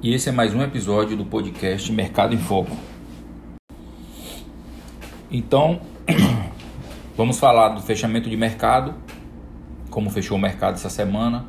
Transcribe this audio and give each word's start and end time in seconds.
e 0.00 0.14
esse 0.14 0.28
é 0.28 0.32
mais 0.32 0.54
um 0.54 0.62
episódio 0.62 1.16
do 1.16 1.24
podcast 1.24 1.90
Mercado 1.90 2.32
em 2.32 2.38
Foco. 2.38 2.70
Então, 5.28 5.80
vamos 7.16 7.40
falar 7.40 7.70
do 7.70 7.82
fechamento 7.82 8.30
de 8.30 8.36
mercado, 8.36 8.94
como 9.90 10.08
fechou 10.08 10.36
o 10.36 10.40
mercado 10.40 10.74
essa 10.74 10.88
semana, 10.88 11.46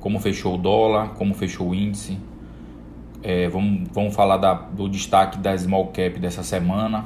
como 0.00 0.18
fechou 0.20 0.54
o 0.54 0.58
dólar, 0.58 1.10
como 1.10 1.34
fechou 1.34 1.68
o 1.68 1.74
índice. 1.74 2.18
É, 3.22 3.48
vamos, 3.50 3.88
vamos 3.92 4.14
falar 4.14 4.38
da, 4.38 4.54
do 4.54 4.88
destaque 4.88 5.36
da 5.36 5.56
small 5.56 5.88
cap 5.88 6.18
dessa 6.18 6.42
semana, 6.42 7.04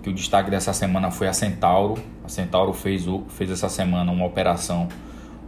que 0.00 0.08
o 0.08 0.12
destaque 0.12 0.48
dessa 0.48 0.72
semana 0.72 1.10
foi 1.10 1.26
a 1.26 1.32
Centauro. 1.32 2.00
A 2.24 2.28
Centauro 2.28 2.72
fez, 2.72 3.08
o, 3.08 3.24
fez 3.30 3.50
essa 3.50 3.68
semana 3.68 4.12
uma 4.12 4.24
operação 4.24 4.86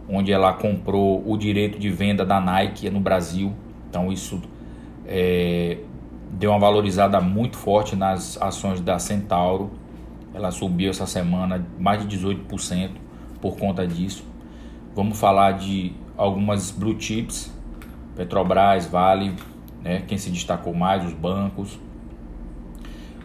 onde 0.09 0.33
ela 0.33 0.51
comprou 0.51 1.23
o 1.25 1.37
direito 1.37 1.79
de 1.79 1.89
venda 1.89 2.25
da 2.25 2.41
Nike 2.41 2.89
no 2.89 2.99
Brasil. 2.99 3.53
Então 3.91 4.09
isso 4.09 4.41
é, 5.05 5.79
deu 6.31 6.51
uma 6.51 6.59
valorizada 6.59 7.19
muito 7.19 7.57
forte 7.57 7.93
nas 7.93 8.41
ações 8.41 8.79
da 8.79 8.97
Centauro. 8.97 9.69
Ela 10.33 10.49
subiu 10.49 10.89
essa 10.89 11.05
semana 11.05 11.67
mais 11.77 12.07
de 12.07 12.17
18% 12.17 12.91
por 13.41 13.57
conta 13.57 13.85
disso. 13.85 14.23
Vamos 14.95 15.19
falar 15.19 15.53
de 15.53 15.91
algumas 16.15 16.71
blue 16.71 16.95
chips, 16.97 17.53
Petrobras, 18.15 18.85
Vale, 18.85 19.35
né, 19.83 20.03
quem 20.07 20.17
se 20.17 20.29
destacou 20.29 20.73
mais, 20.73 21.05
os 21.05 21.13
bancos. 21.13 21.77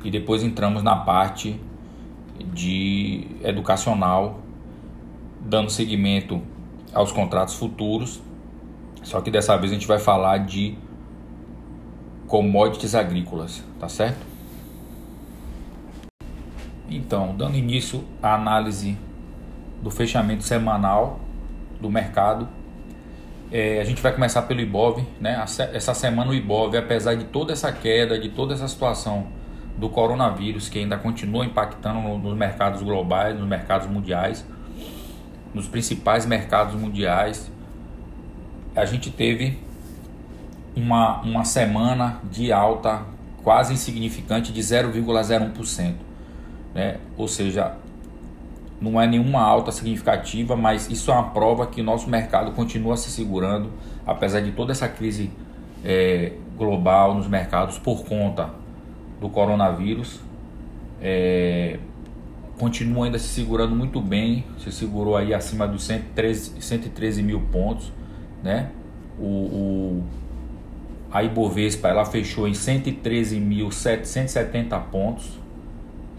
E 0.02 0.10
depois 0.10 0.42
entramos 0.42 0.82
na 0.82 0.96
parte 0.96 1.60
de 2.52 3.24
educacional, 3.44 4.40
dando 5.40 5.70
seguimento 5.70 6.42
aos 6.92 7.12
contratos 7.12 7.54
futuros. 7.54 8.20
Só 9.06 9.20
que 9.20 9.30
dessa 9.30 9.56
vez 9.56 9.70
a 9.70 9.74
gente 9.76 9.86
vai 9.86 10.00
falar 10.00 10.38
de 10.38 10.76
commodities 12.26 12.92
agrícolas, 12.92 13.62
tá 13.78 13.88
certo? 13.88 14.18
Então, 16.90 17.32
dando 17.36 17.56
início 17.56 18.02
à 18.20 18.34
análise 18.34 18.98
do 19.80 19.92
fechamento 19.92 20.42
semanal 20.42 21.20
do 21.80 21.88
mercado, 21.88 22.48
é, 23.52 23.80
a 23.80 23.84
gente 23.84 24.02
vai 24.02 24.12
começar 24.12 24.42
pelo 24.42 24.60
Ibov, 24.60 25.06
né? 25.20 25.40
Essa 25.72 25.94
semana 25.94 26.32
o 26.32 26.34
Ibov, 26.34 26.76
apesar 26.76 27.14
de 27.14 27.26
toda 27.26 27.52
essa 27.52 27.70
queda, 27.70 28.18
de 28.18 28.30
toda 28.30 28.54
essa 28.54 28.66
situação 28.66 29.28
do 29.78 29.88
coronavírus 29.88 30.68
que 30.68 30.80
ainda 30.80 30.98
continua 30.98 31.46
impactando 31.46 32.00
nos 32.18 32.36
mercados 32.36 32.82
globais, 32.82 33.38
nos 33.38 33.46
mercados 33.46 33.86
mundiais, 33.86 34.44
nos 35.54 35.68
principais 35.68 36.26
mercados 36.26 36.74
mundiais, 36.74 37.52
a 38.76 38.84
gente 38.84 39.10
teve 39.10 39.58
uma, 40.76 41.22
uma 41.22 41.44
semana 41.44 42.20
de 42.30 42.52
alta 42.52 43.02
quase 43.42 43.72
insignificante 43.72 44.52
de 44.52 44.60
0,01%. 44.60 45.94
Né? 46.74 46.98
Ou 47.16 47.26
seja, 47.26 47.74
não 48.80 49.00
é 49.00 49.06
nenhuma 49.06 49.40
alta 49.40 49.72
significativa, 49.72 50.54
mas 50.54 50.90
isso 50.90 51.10
é 51.10 51.14
uma 51.14 51.30
prova 51.30 51.66
que 51.66 51.80
o 51.80 51.84
nosso 51.84 52.08
mercado 52.10 52.52
continua 52.52 52.96
se 52.96 53.10
segurando, 53.10 53.70
apesar 54.06 54.40
de 54.40 54.52
toda 54.52 54.72
essa 54.72 54.88
crise 54.88 55.30
é, 55.82 56.32
global 56.58 57.14
nos 57.14 57.26
mercados 57.26 57.78
por 57.78 58.04
conta 58.04 58.50
do 59.20 59.30
coronavírus. 59.30 60.20
É, 61.00 61.78
continua 62.58 63.06
ainda 63.06 63.18
se 63.18 63.28
segurando 63.28 63.74
muito 63.74 64.00
bem, 64.00 64.44
se 64.58 64.70
segurou 64.70 65.16
aí 65.16 65.32
acima 65.32 65.66
dos 65.66 65.84
113, 65.84 66.60
113 66.60 67.22
mil 67.22 67.40
pontos, 67.40 67.92
né? 68.46 68.70
O, 69.18 69.24
o, 69.24 70.02
a 71.10 71.22
Ibovespa 71.22 71.88
ela 71.88 72.04
fechou 72.04 72.46
em 72.46 72.52
113.770 72.52 74.80
pontos, 74.84 75.40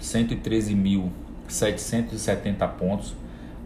113.770 0.01 2.67
pontos, 2.77 3.15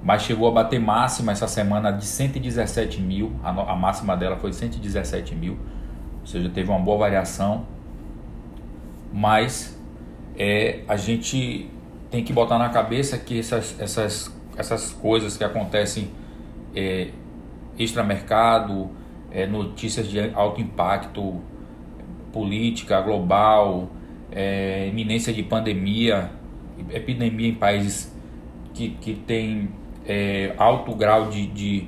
mas 0.04 0.22
chegou 0.22 0.48
a 0.48 0.52
bater 0.52 0.80
máxima 0.80 1.32
essa 1.32 1.48
semana 1.48 1.90
de 1.92 2.06
117 2.06 3.02
mil, 3.02 3.32
a, 3.44 3.50
a 3.50 3.76
máxima 3.76 4.16
dela 4.16 4.38
foi 4.38 4.54
117 4.54 5.34
mil, 5.36 5.58
ou 6.22 6.28
seja, 6.28 6.48
teve 6.50 6.70
uma 6.70 6.80
boa 6.80 7.00
variação, 7.00 7.66
mas 9.12 9.76
é, 10.38 10.82
a 10.88 10.96
gente 10.96 11.68
tem 12.10 12.24
que 12.24 12.32
botar 12.32 12.58
na 12.60 12.70
cabeça 12.70 13.18
que 13.18 13.40
essas, 13.40 13.76
essas, 13.80 14.32
essas 14.56 14.94
coisas 14.94 15.36
que 15.38 15.44
acontecem 15.44 16.12
é, 16.76 17.10
extramercado, 17.84 18.90
é, 19.32 19.46
notícias 19.46 20.08
de 20.08 20.20
alto 20.34 20.62
impacto, 20.62 21.42
política 22.32 23.02
global, 23.02 23.90
é, 24.32 24.88
iminência 24.88 25.34
de 25.34 25.44
pandemia, 25.44 26.32
epidemia 26.90 27.50
em 27.50 27.56
países 27.56 28.16
que, 28.74 28.90
que 28.90 29.14
têm 29.14 29.70
é, 30.06 30.54
alto 30.58 30.96
grau 30.96 31.30
de, 31.30 31.48
de, 31.48 31.88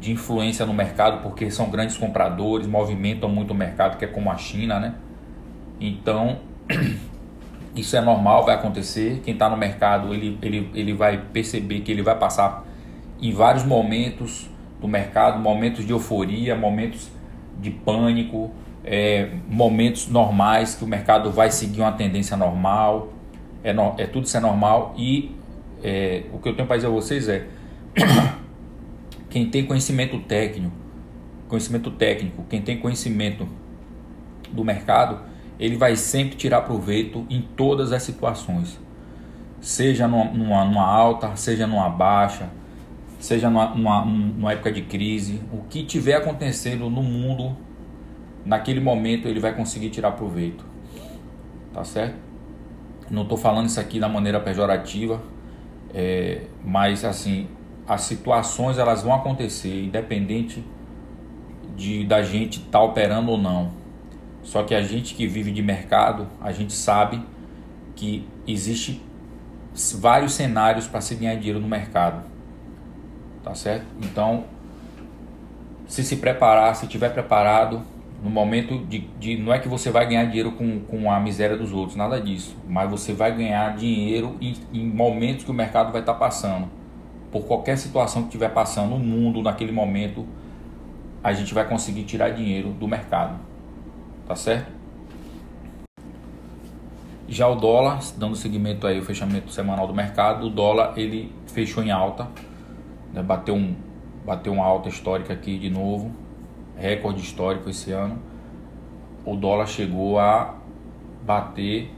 de 0.00 0.12
influência 0.12 0.64
no 0.64 0.74
mercado, 0.74 1.22
porque 1.22 1.50
são 1.50 1.70
grandes 1.70 1.96
compradores, 1.96 2.66
movimentam 2.66 3.28
muito 3.28 3.52
o 3.52 3.54
mercado, 3.54 3.98
que 3.98 4.04
é 4.04 4.08
como 4.08 4.30
a 4.30 4.36
China, 4.36 4.80
né? 4.80 4.94
Então, 5.80 6.38
Isso 7.76 7.94
é 7.94 8.00
normal, 8.00 8.42
vai 8.42 8.54
acontecer. 8.54 9.20
Quem 9.22 9.34
está 9.34 9.50
no 9.50 9.56
mercado, 9.56 10.14
ele, 10.14 10.38
ele, 10.40 10.70
ele 10.74 10.94
vai 10.94 11.18
perceber 11.18 11.80
que 11.80 11.92
ele 11.92 12.02
vai 12.02 12.18
passar 12.18 12.64
em 13.20 13.32
vários 13.32 13.64
momentos 13.64 14.48
do 14.86 14.88
mercado, 14.88 15.40
momentos 15.40 15.84
de 15.84 15.92
euforia, 15.92 16.54
momentos 16.54 17.10
de 17.60 17.70
pânico, 17.70 18.52
é, 18.84 19.30
momentos 19.48 20.06
normais 20.06 20.76
que 20.76 20.84
o 20.84 20.86
mercado 20.86 21.32
vai 21.32 21.50
seguir 21.50 21.80
uma 21.80 21.92
tendência 21.92 22.36
normal. 22.36 23.12
É, 23.64 23.72
no, 23.72 23.94
é 23.98 24.06
tudo 24.06 24.26
isso 24.26 24.36
é 24.36 24.40
normal 24.40 24.94
e 24.96 25.34
é, 25.82 26.22
o 26.32 26.38
que 26.38 26.48
eu 26.48 26.54
tenho 26.54 26.68
para 26.68 26.76
dizer 26.76 26.86
a 26.86 26.90
vocês 26.90 27.28
é 27.28 27.48
quem 29.28 29.50
tem 29.50 29.66
conhecimento 29.66 30.20
técnico, 30.20 30.72
conhecimento 31.48 31.90
técnico, 31.90 32.44
quem 32.48 32.62
tem 32.62 32.78
conhecimento 32.78 33.48
do 34.52 34.64
mercado, 34.64 35.18
ele 35.58 35.76
vai 35.76 35.96
sempre 35.96 36.36
tirar 36.36 36.60
proveito 36.60 37.26
em 37.28 37.42
todas 37.42 37.90
as 37.90 38.04
situações, 38.04 38.78
seja 39.60 40.06
numa, 40.06 40.26
numa, 40.26 40.64
numa 40.64 40.86
alta, 40.86 41.34
seja 41.34 41.66
numa 41.66 41.88
baixa, 41.88 42.48
seja 43.18 43.48
numa, 43.50 43.74
numa, 43.74 44.04
numa 44.04 44.52
época 44.52 44.72
de 44.72 44.82
crise, 44.82 45.40
o 45.52 45.62
que 45.68 45.84
tiver 45.84 46.14
acontecendo 46.14 46.90
no 46.90 47.02
mundo, 47.02 47.56
naquele 48.44 48.80
momento 48.80 49.28
ele 49.28 49.40
vai 49.40 49.54
conseguir 49.54 49.90
tirar 49.90 50.12
proveito, 50.12 50.64
tá 51.72 51.84
certo? 51.84 52.16
Não 53.10 53.22
estou 53.22 53.38
falando 53.38 53.66
isso 53.66 53.80
aqui 53.80 54.00
da 54.00 54.08
maneira 54.08 54.40
pejorativa, 54.40 55.22
é, 55.94 56.42
mas 56.64 57.04
assim 57.04 57.48
as 57.88 58.02
situações 58.02 58.78
elas 58.78 59.02
vão 59.02 59.14
acontecer 59.14 59.84
independente 59.84 60.64
de 61.76 62.04
da 62.04 62.22
gente 62.22 62.58
estar 62.58 62.78
tá 62.78 62.82
operando 62.82 63.30
ou 63.30 63.38
não 63.38 63.86
só 64.46 64.62
que 64.62 64.76
a 64.76 64.80
gente 64.80 65.16
que 65.16 65.26
vive 65.26 65.50
de 65.50 65.60
mercado, 65.60 66.28
a 66.40 66.52
gente 66.52 66.72
sabe 66.72 67.20
que 67.96 68.26
existe 68.46 69.02
vários 69.98 70.34
cenários 70.34 70.86
para 70.86 71.00
se 71.00 71.16
ganhar 71.16 71.34
dinheiro 71.34 71.58
no 71.58 71.66
mercado. 71.66 72.24
Tá 73.46 73.54
certo? 73.54 73.86
Então, 74.02 74.42
se 75.86 76.02
se 76.02 76.16
preparar, 76.16 76.74
se 76.74 76.88
tiver 76.88 77.10
preparado, 77.10 77.80
no 78.20 78.28
momento 78.28 78.76
de, 78.86 78.98
de, 79.20 79.36
não 79.36 79.52
é 79.52 79.60
que 79.60 79.68
você 79.68 79.88
vai 79.88 80.04
ganhar 80.04 80.24
dinheiro 80.24 80.50
com, 80.50 80.80
com 80.80 81.08
a 81.08 81.20
miséria 81.20 81.56
dos 81.56 81.72
outros, 81.72 81.96
nada 81.96 82.20
disso, 82.20 82.56
mas 82.68 82.90
você 82.90 83.12
vai 83.12 83.32
ganhar 83.36 83.76
dinheiro 83.76 84.36
em, 84.40 84.56
em 84.72 84.84
momentos 84.84 85.44
que 85.44 85.50
o 85.52 85.54
mercado 85.54 85.92
vai 85.92 86.00
estar 86.00 86.14
tá 86.14 86.18
passando. 86.18 86.68
Por 87.30 87.44
qualquer 87.44 87.78
situação 87.78 88.22
que 88.22 88.28
estiver 88.28 88.48
passando 88.48 88.90
no 88.90 88.98
mundo 88.98 89.40
naquele 89.40 89.70
momento, 89.70 90.26
a 91.22 91.32
gente 91.32 91.54
vai 91.54 91.68
conseguir 91.68 92.02
tirar 92.02 92.30
dinheiro 92.30 92.70
do 92.70 92.88
mercado 92.88 93.38
tá 94.26 94.34
certo? 94.34 94.72
Já 97.28 97.48
o 97.48 97.54
dólar, 97.54 98.00
dando 98.16 98.36
seguimento 98.36 98.86
aí 98.86 98.98
o 98.98 99.04
fechamento 99.04 99.50
semanal 99.50 99.86
do 99.86 99.94
mercado, 99.94 100.46
o 100.46 100.50
dólar 100.50 100.94
ele 100.96 101.32
fechou 101.46 101.82
em 101.82 101.90
alta, 101.90 102.28
né? 103.16 103.22
bateu, 103.22 103.54
um, 103.54 103.74
bateu 104.24 104.52
uma 104.52 104.64
alta 104.64 104.88
histórica 104.88 105.32
aqui 105.32 105.58
de 105.58 105.70
novo, 105.70 106.12
recorde 106.76 107.20
histórico 107.20 107.70
esse 107.70 107.90
ano. 107.90 108.18
O 109.24 109.34
dólar 109.34 109.66
chegou 109.66 110.20
a 110.20 110.54
bater 111.24 111.90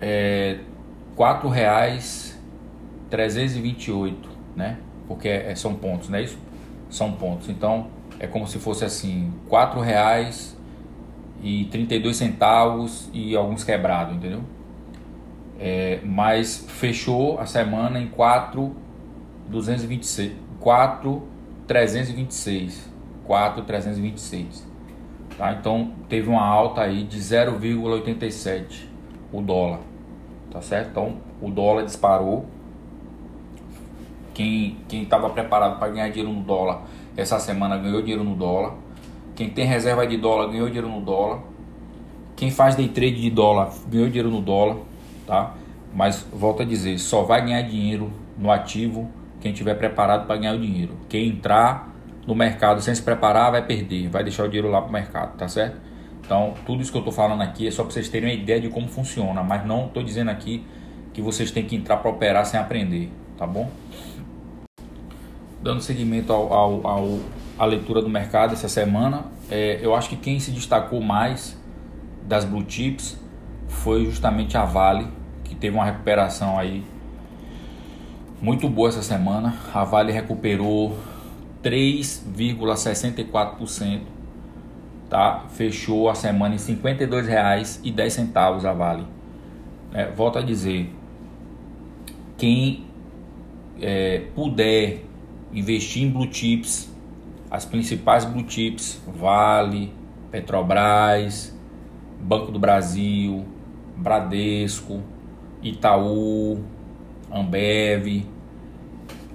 é, 0.00 0.58
quatro 1.14 1.48
reais 1.48 2.38
328, 3.08 4.28
né? 4.54 4.78
Porque 5.08 5.28
é, 5.28 5.54
são 5.54 5.74
pontos, 5.74 6.08
não 6.08 6.18
é 6.18 6.22
isso? 6.22 6.38
São 6.90 7.12
pontos. 7.12 7.48
Então 7.48 7.86
é 8.18 8.26
como 8.26 8.46
se 8.46 8.58
fosse 8.58 8.84
assim, 8.84 9.32
quatro 9.48 9.80
reais 9.80 10.56
e 11.42 11.64
32 11.66 12.16
centavos 12.16 13.08
e 13.14 13.34
alguns 13.34 13.64
quebrados, 13.64 14.14
entendeu? 14.14 14.42
É, 15.58 16.00
mas 16.04 16.66
fechou 16.68 17.38
a 17.38 17.46
semana 17.46 17.98
em 17.98 18.08
4,226, 19.48 20.32
4,326, 20.60 22.90
4,326. 23.26 24.68
Tá? 25.36 25.52
Então 25.52 25.92
teve 26.08 26.28
uma 26.28 26.44
alta 26.44 26.82
aí 26.82 27.04
de 27.04 27.18
0,87 27.18 28.84
o 29.32 29.40
dólar. 29.40 29.80
Tá 30.50 30.60
certo? 30.60 30.90
Então 30.90 31.16
o 31.40 31.50
dólar 31.50 31.84
disparou. 31.84 32.46
Quem 34.34 34.76
estava 34.90 35.30
preparado 35.30 35.78
para 35.78 35.88
ganhar 35.88 36.08
dinheiro 36.08 36.32
no 36.32 36.42
dólar 36.42 36.82
essa 37.16 37.38
semana 37.38 37.76
ganhou 37.76 38.00
dinheiro 38.00 38.24
no 38.24 38.34
dólar. 38.34 38.74
Quem 39.34 39.50
tem 39.50 39.66
reserva 39.66 40.06
de 40.06 40.16
dólar 40.16 40.48
ganhou 40.48 40.66
dinheiro 40.66 40.88
no 40.88 41.00
dólar. 41.00 41.40
Quem 42.36 42.50
faz 42.50 42.74
day 42.74 42.88
trade 42.88 43.20
de 43.20 43.30
dólar 43.30 43.70
ganhou 43.88 44.06
dinheiro 44.06 44.30
no 44.30 44.40
dólar, 44.40 44.76
tá? 45.26 45.54
Mas 45.94 46.26
volto 46.32 46.62
a 46.62 46.64
dizer, 46.64 46.98
só 46.98 47.22
vai 47.22 47.44
ganhar 47.44 47.62
dinheiro 47.62 48.10
no 48.38 48.50
ativo 48.50 49.10
quem 49.40 49.52
estiver 49.52 49.74
preparado 49.74 50.26
para 50.26 50.36
ganhar 50.36 50.54
o 50.54 50.60
dinheiro. 50.60 50.96
Quem 51.08 51.28
entrar 51.28 51.90
no 52.26 52.34
mercado 52.34 52.80
sem 52.80 52.94
se 52.94 53.02
preparar 53.02 53.50
vai 53.50 53.64
perder, 53.64 54.08
vai 54.08 54.22
deixar 54.22 54.44
o 54.44 54.48
dinheiro 54.48 54.70
lá 54.70 54.80
para 54.80 54.88
o 54.88 54.92
mercado, 54.92 55.36
tá 55.36 55.48
certo? 55.48 55.78
Então, 56.24 56.54
tudo 56.64 56.82
isso 56.82 56.92
que 56.92 56.98
eu 56.98 57.00
estou 57.00 57.12
falando 57.12 57.42
aqui 57.42 57.66
é 57.66 57.70
só 57.70 57.82
para 57.82 57.92
vocês 57.92 58.08
terem 58.08 58.28
uma 58.28 58.34
ideia 58.34 58.60
de 58.60 58.68
como 58.68 58.86
funciona, 58.86 59.42
mas 59.42 59.66
não 59.66 59.86
estou 59.86 60.02
dizendo 60.02 60.30
aqui 60.30 60.64
que 61.12 61.20
vocês 61.20 61.50
têm 61.50 61.64
que 61.64 61.74
entrar 61.74 61.96
para 61.96 62.10
operar 62.10 62.46
sem 62.46 62.60
aprender, 62.60 63.10
tá 63.36 63.46
bom? 63.46 63.68
Dando 65.60 65.80
seguimento 65.80 66.32
ao, 66.32 66.52
ao, 66.52 66.86
ao 66.86 67.18
a 67.58 67.64
leitura 67.64 68.00
do 68.00 68.08
mercado 68.08 68.52
essa 68.52 68.68
semana, 68.68 69.24
é, 69.50 69.80
eu 69.82 69.94
acho 69.94 70.08
que 70.08 70.16
quem 70.16 70.38
se 70.38 70.50
destacou 70.50 71.00
mais 71.00 71.58
das 72.26 72.44
blue 72.44 72.64
chips 72.66 73.18
foi 73.68 74.04
justamente 74.04 74.56
a 74.56 74.64
Vale, 74.64 75.08
que 75.44 75.54
teve 75.54 75.76
uma 75.76 75.84
recuperação 75.84 76.58
aí 76.58 76.84
muito 78.40 78.68
boa 78.68 78.88
essa 78.88 79.02
semana. 79.02 79.56
A 79.72 79.84
Vale 79.84 80.12
recuperou 80.12 80.96
3,64%, 81.62 84.00
tá? 85.08 85.44
Fechou 85.50 86.08
a 86.08 86.14
semana 86.14 86.54
em 86.54 86.58
R$ 86.58 86.64
52,10 86.64 88.64
a 88.64 88.72
Vale. 88.72 89.06
É, 89.92 90.06
volto 90.06 90.38
a 90.38 90.42
dizer, 90.42 90.88
quem 92.38 92.86
é, 93.80 94.26
puder 94.34 95.04
investir 95.52 96.04
em 96.04 96.10
blue 96.10 96.32
chips, 96.32 96.88
as 97.50 97.64
principais 97.64 98.24
blue 98.24 98.48
chips, 98.48 99.02
Vale, 99.06 99.92
Petrobras, 100.30 101.52
Banco 102.20 102.52
do 102.52 102.58
Brasil, 102.58 103.44
Bradesco, 103.96 105.02
Itaú, 105.62 106.62
Ambev. 107.30 108.26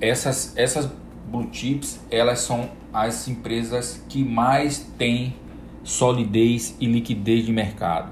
Essas, 0.01 0.55
essas 0.57 0.89
blue 1.27 1.47
chips, 1.51 1.99
elas 2.11 2.39
são 2.39 2.69
as 2.93 3.27
empresas 3.27 4.03
que 4.07 4.23
mais 4.23 4.79
têm 4.97 5.35
solidez 5.83 6.75
e 6.79 6.85
liquidez 6.85 7.45
de 7.45 7.51
mercado. 7.51 8.11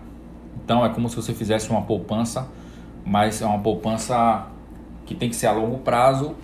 Então 0.64 0.86
é 0.86 0.90
como 0.90 1.10
se 1.10 1.16
você 1.16 1.34
fizesse 1.34 1.70
uma 1.70 1.82
poupança, 1.82 2.48
mas 3.06 3.42
é 3.42 3.46
uma 3.46 3.60
poupança 3.60 4.48
que 5.06 5.14
tem 5.14 5.30
que 5.30 5.36
ser 5.36 5.48
a 5.48 5.52
longo 5.52 5.80
prazo 5.80 6.36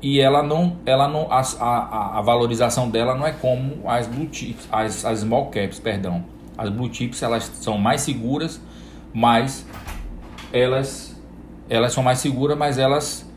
e 0.00 0.20
ela 0.20 0.42
não, 0.42 0.76
ela 0.84 1.08
não 1.08 1.30
a, 1.30 1.40
a, 1.40 2.18
a 2.18 2.22
valorização 2.22 2.90
dela 2.90 3.14
não 3.14 3.26
é 3.26 3.32
como 3.32 3.88
as 3.88 4.06
blue 4.06 4.28
chips, 4.30 4.68
as, 4.70 5.04
as 5.04 5.20
small 5.20 5.46
caps, 5.46 5.78
perdão. 5.78 6.24
As 6.56 6.70
blue 6.70 6.92
chips 6.92 7.22
elas 7.22 7.44
são 7.44 7.78
mais 7.78 8.02
seguras, 8.02 8.60
mas 9.12 9.66
elas 10.52 11.13
elas 11.68 11.92
são 11.92 12.02
mais 12.02 12.18
seguras, 12.18 12.56
mas 12.56 12.78
elas 12.78 13.28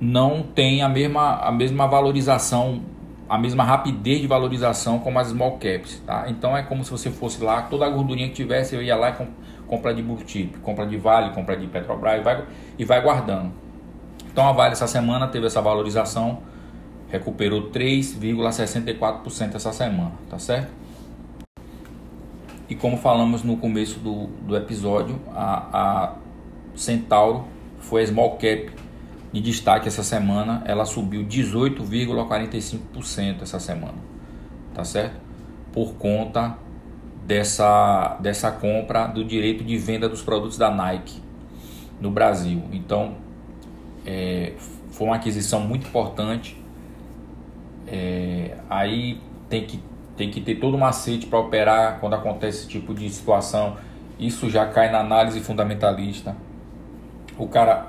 não 0.00 0.42
têm 0.42 0.82
a 0.82 0.88
mesma, 0.88 1.36
a 1.36 1.52
mesma 1.52 1.86
valorização, 1.86 2.82
a 3.28 3.38
mesma 3.38 3.64
rapidez 3.64 4.20
de 4.20 4.26
valorização 4.26 4.98
como 4.98 5.18
as 5.18 5.28
small 5.28 5.52
caps, 5.52 6.02
tá? 6.04 6.26
Então 6.28 6.56
é 6.56 6.62
como 6.62 6.84
se 6.84 6.90
você 6.90 7.10
fosse 7.10 7.42
lá, 7.42 7.62
toda 7.62 7.86
a 7.86 7.88
gordurinha 7.88 8.28
que 8.28 8.34
tivesse, 8.34 8.74
eu 8.74 8.82
ia 8.82 8.96
lá 8.96 9.10
e 9.10 9.14
compra 9.66 9.94
de 9.94 10.02
blue 10.02 10.18
chip, 10.26 10.58
compra 10.58 10.86
de 10.86 10.96
Vale, 10.96 11.32
compra 11.32 11.56
de 11.56 11.66
Petrobras 11.66 12.20
e 12.20 12.22
vai, 12.22 12.44
e 12.78 12.84
vai 12.84 13.00
guardando. 13.00 13.52
Então 14.30 14.46
a 14.46 14.52
Vale 14.52 14.72
essa 14.72 14.86
semana 14.86 15.28
teve 15.28 15.46
essa 15.46 15.62
valorização, 15.62 16.38
recuperou 17.08 17.70
3,64% 17.70 19.54
essa 19.54 19.72
semana, 19.72 20.12
tá 20.28 20.38
certo? 20.38 20.72
E 22.68 22.74
como 22.74 22.96
falamos 22.96 23.42
no 23.42 23.56
começo 23.56 24.00
do, 24.00 24.26
do 24.26 24.56
episódio, 24.56 25.20
a, 25.34 25.66
a 25.72 26.12
Centauro 26.74 27.44
foi 27.78 28.02
a 28.02 28.06
small 28.06 28.32
cap 28.32 28.70
de 29.32 29.40
destaque 29.40 29.88
essa 29.88 30.02
semana. 30.02 30.62
Ela 30.64 30.84
subiu 30.84 31.24
18,45% 31.24 33.42
essa 33.42 33.58
semana, 33.58 33.98
tá 34.72 34.84
certo? 34.84 35.20
Por 35.72 35.94
conta 35.94 36.56
dessa, 37.26 38.16
dessa 38.20 38.50
compra 38.50 39.06
do 39.06 39.24
direito 39.24 39.64
de 39.64 39.76
venda 39.76 40.08
dos 40.08 40.22
produtos 40.22 40.56
da 40.56 40.70
Nike 40.70 41.22
no 42.00 42.10
Brasil. 42.10 42.62
Então, 42.72 43.16
é, 44.06 44.52
foi 44.90 45.06
uma 45.06 45.16
aquisição 45.16 45.60
muito 45.60 45.86
importante. 45.86 46.60
É, 47.86 48.56
aí 48.68 49.20
tem 49.48 49.66
que 49.66 49.80
tem 50.16 50.30
que 50.30 50.40
ter 50.40 50.56
todo 50.56 50.76
um 50.76 50.80
macete 50.80 51.26
para 51.26 51.38
operar 51.38 51.98
quando 51.98 52.14
acontece 52.14 52.60
esse 52.60 52.68
tipo 52.68 52.94
de 52.94 53.08
situação. 53.10 53.76
Isso 54.18 54.48
já 54.48 54.66
cai 54.66 54.90
na 54.90 55.00
análise 55.00 55.40
fundamentalista. 55.40 56.36
O 57.38 57.48
cara 57.48 57.86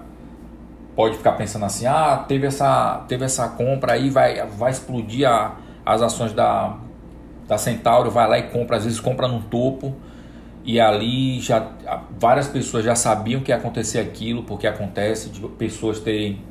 pode 0.96 1.18
ficar 1.18 1.34
pensando 1.34 1.66
assim: 1.66 1.86
ah, 1.86 2.24
teve 2.28 2.48
essa, 2.48 3.04
teve 3.08 3.26
essa 3.26 3.48
compra 3.50 3.94
aí, 3.94 4.10
vai, 4.10 4.46
vai 4.48 4.72
explodir 4.72 5.30
a, 5.30 5.56
as 5.86 6.02
ações 6.02 6.34
da, 6.34 6.78
da 7.48 7.58
Centauro, 7.58 8.10
vai 8.10 8.28
lá 8.28 8.40
e 8.40 8.44
compra, 8.44 8.78
às 8.78 8.84
vezes 8.84 9.00
compra 9.00 9.28
no 9.28 9.42
topo. 9.42 9.96
E 10.64 10.80
ali 10.80 11.40
já 11.40 11.72
várias 12.20 12.48
pessoas 12.48 12.84
já 12.84 12.96
sabiam 12.96 13.42
que 13.42 13.52
ia 13.52 13.56
acontecer 13.56 14.00
aquilo, 14.00 14.44
porque 14.44 14.66
acontece 14.66 15.30
de 15.30 15.40
pessoas 15.50 16.00
terem 16.00 16.42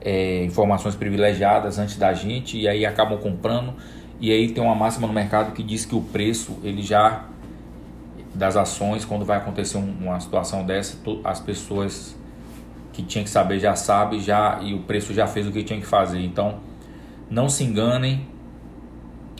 é, 0.00 0.44
informações 0.44 0.96
privilegiadas 0.96 1.78
antes 1.78 1.96
da 1.96 2.12
gente 2.12 2.58
e 2.58 2.66
aí 2.66 2.84
acabam 2.84 3.16
comprando 3.16 3.72
e 4.20 4.30
aí 4.30 4.50
tem 4.52 4.62
uma 4.62 4.74
máxima 4.74 5.06
no 5.06 5.12
mercado 5.12 5.52
que 5.52 5.62
diz 5.62 5.84
que 5.84 5.94
o 5.94 6.00
preço, 6.00 6.58
ele 6.62 6.82
já 6.82 7.24
das 8.34 8.56
ações, 8.56 9.04
quando 9.04 9.24
vai 9.24 9.38
acontecer 9.38 9.76
uma 9.76 10.18
situação 10.18 10.64
dessa, 10.64 10.98
as 11.22 11.40
pessoas 11.40 12.16
que 12.94 13.02
tinham 13.02 13.24
que 13.24 13.30
saber 13.30 13.58
já 13.58 13.74
sabem 13.74 14.20
já 14.20 14.60
e 14.62 14.72
o 14.72 14.78
preço 14.80 15.12
já 15.12 15.26
fez 15.26 15.46
o 15.48 15.52
que 15.52 15.64
tinha 15.64 15.80
que 15.80 15.86
fazer. 15.86 16.24
Então, 16.24 16.60
não 17.28 17.48
se 17.48 17.64
enganem 17.64 18.28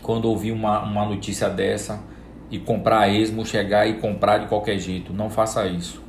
quando 0.02 0.24
ouvir 0.26 0.50
uma, 0.50 0.82
uma 0.82 1.06
notícia 1.06 1.48
dessa 1.48 2.02
e 2.50 2.58
comprar 2.58 2.98
a 2.98 3.08
esmo, 3.08 3.46
chegar 3.46 3.86
e 3.86 3.94
comprar 3.94 4.38
de 4.38 4.48
qualquer 4.48 4.76
jeito. 4.78 5.12
Não 5.12 5.30
faça 5.30 5.66
isso. 5.66 6.02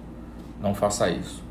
Não 0.60 0.74
faça 0.74 1.08
isso. 1.08 1.44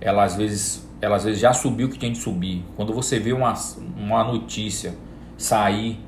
Ela 0.00 0.24
às 0.24 0.34
vezes, 0.34 0.88
ela 1.00 1.16
às 1.16 1.24
vezes 1.24 1.38
já 1.38 1.52
subiu 1.52 1.88
o 1.88 1.90
que 1.90 1.98
tinha 1.98 2.10
de 2.10 2.18
subir. 2.18 2.64
Quando 2.74 2.94
você 2.94 3.18
vê 3.18 3.34
uma, 3.34 3.52
uma 3.96 4.24
notícia 4.24 4.94
sair 5.36 6.00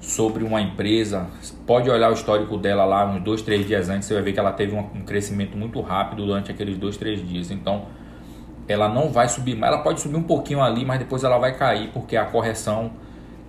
sobre 0.00 0.42
uma 0.42 0.60
empresa, 0.60 1.28
pode 1.66 1.88
olhar 1.88 2.10
o 2.10 2.14
histórico 2.14 2.58
dela 2.58 2.84
lá 2.84 3.06
uns 3.06 3.22
dois, 3.22 3.42
três 3.42 3.64
dias 3.66 3.88
antes, 3.88 4.08
você 4.08 4.14
vai 4.14 4.22
ver 4.24 4.32
que 4.32 4.40
ela 4.40 4.52
teve 4.52 4.74
um, 4.74 4.80
um 4.80 5.04
crescimento 5.04 5.56
muito 5.56 5.80
rápido 5.80 6.26
durante 6.26 6.50
aqueles 6.50 6.76
dois, 6.76 6.96
três 6.96 7.26
dias. 7.26 7.50
Então, 7.52 7.86
ela 8.68 8.88
não 8.88 9.10
vai 9.10 9.28
subir, 9.28 9.56
ela 9.62 9.78
pode 9.78 10.00
subir 10.00 10.16
um 10.16 10.22
pouquinho 10.22 10.60
ali, 10.60 10.84
mas 10.84 10.98
depois 10.98 11.22
ela 11.24 11.38
vai 11.38 11.56
cair 11.56 11.90
porque 11.92 12.16
a 12.16 12.24
correção 12.24 12.92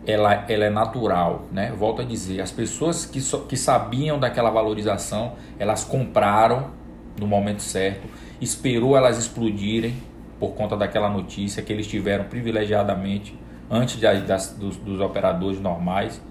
ela, 0.06 0.46
ela 0.48 0.66
é 0.66 0.70
natural, 0.70 1.44
né? 1.52 1.74
Volto 1.78 2.02
a 2.02 2.06
dizer, 2.06 2.42
as 2.42 2.52
pessoas 2.52 3.06
que, 3.06 3.20
so, 3.20 3.40
que 3.40 3.58
sabiam 3.58 4.20
daquela 4.20 4.50
valorização, 4.50 5.34
elas 5.60 5.84
compraram 5.84 6.72
no 7.20 7.28
momento 7.28 7.62
certo, 7.62 8.08
esperou 8.40 8.96
elas 8.96 9.18
explodirem 9.18 9.96
por 10.40 10.52
conta 10.52 10.78
daquela 10.78 11.10
notícia 11.10 11.64
que 11.64 11.74
eles 11.74 11.88
tiveram 11.88 12.26
privilegiadamente 12.26 13.38
antes 13.70 14.00
de, 14.00 14.22
das, 14.22 14.54
dos, 14.54 14.78
dos 14.78 15.00
operadores 15.02 15.60
normais 15.60 16.22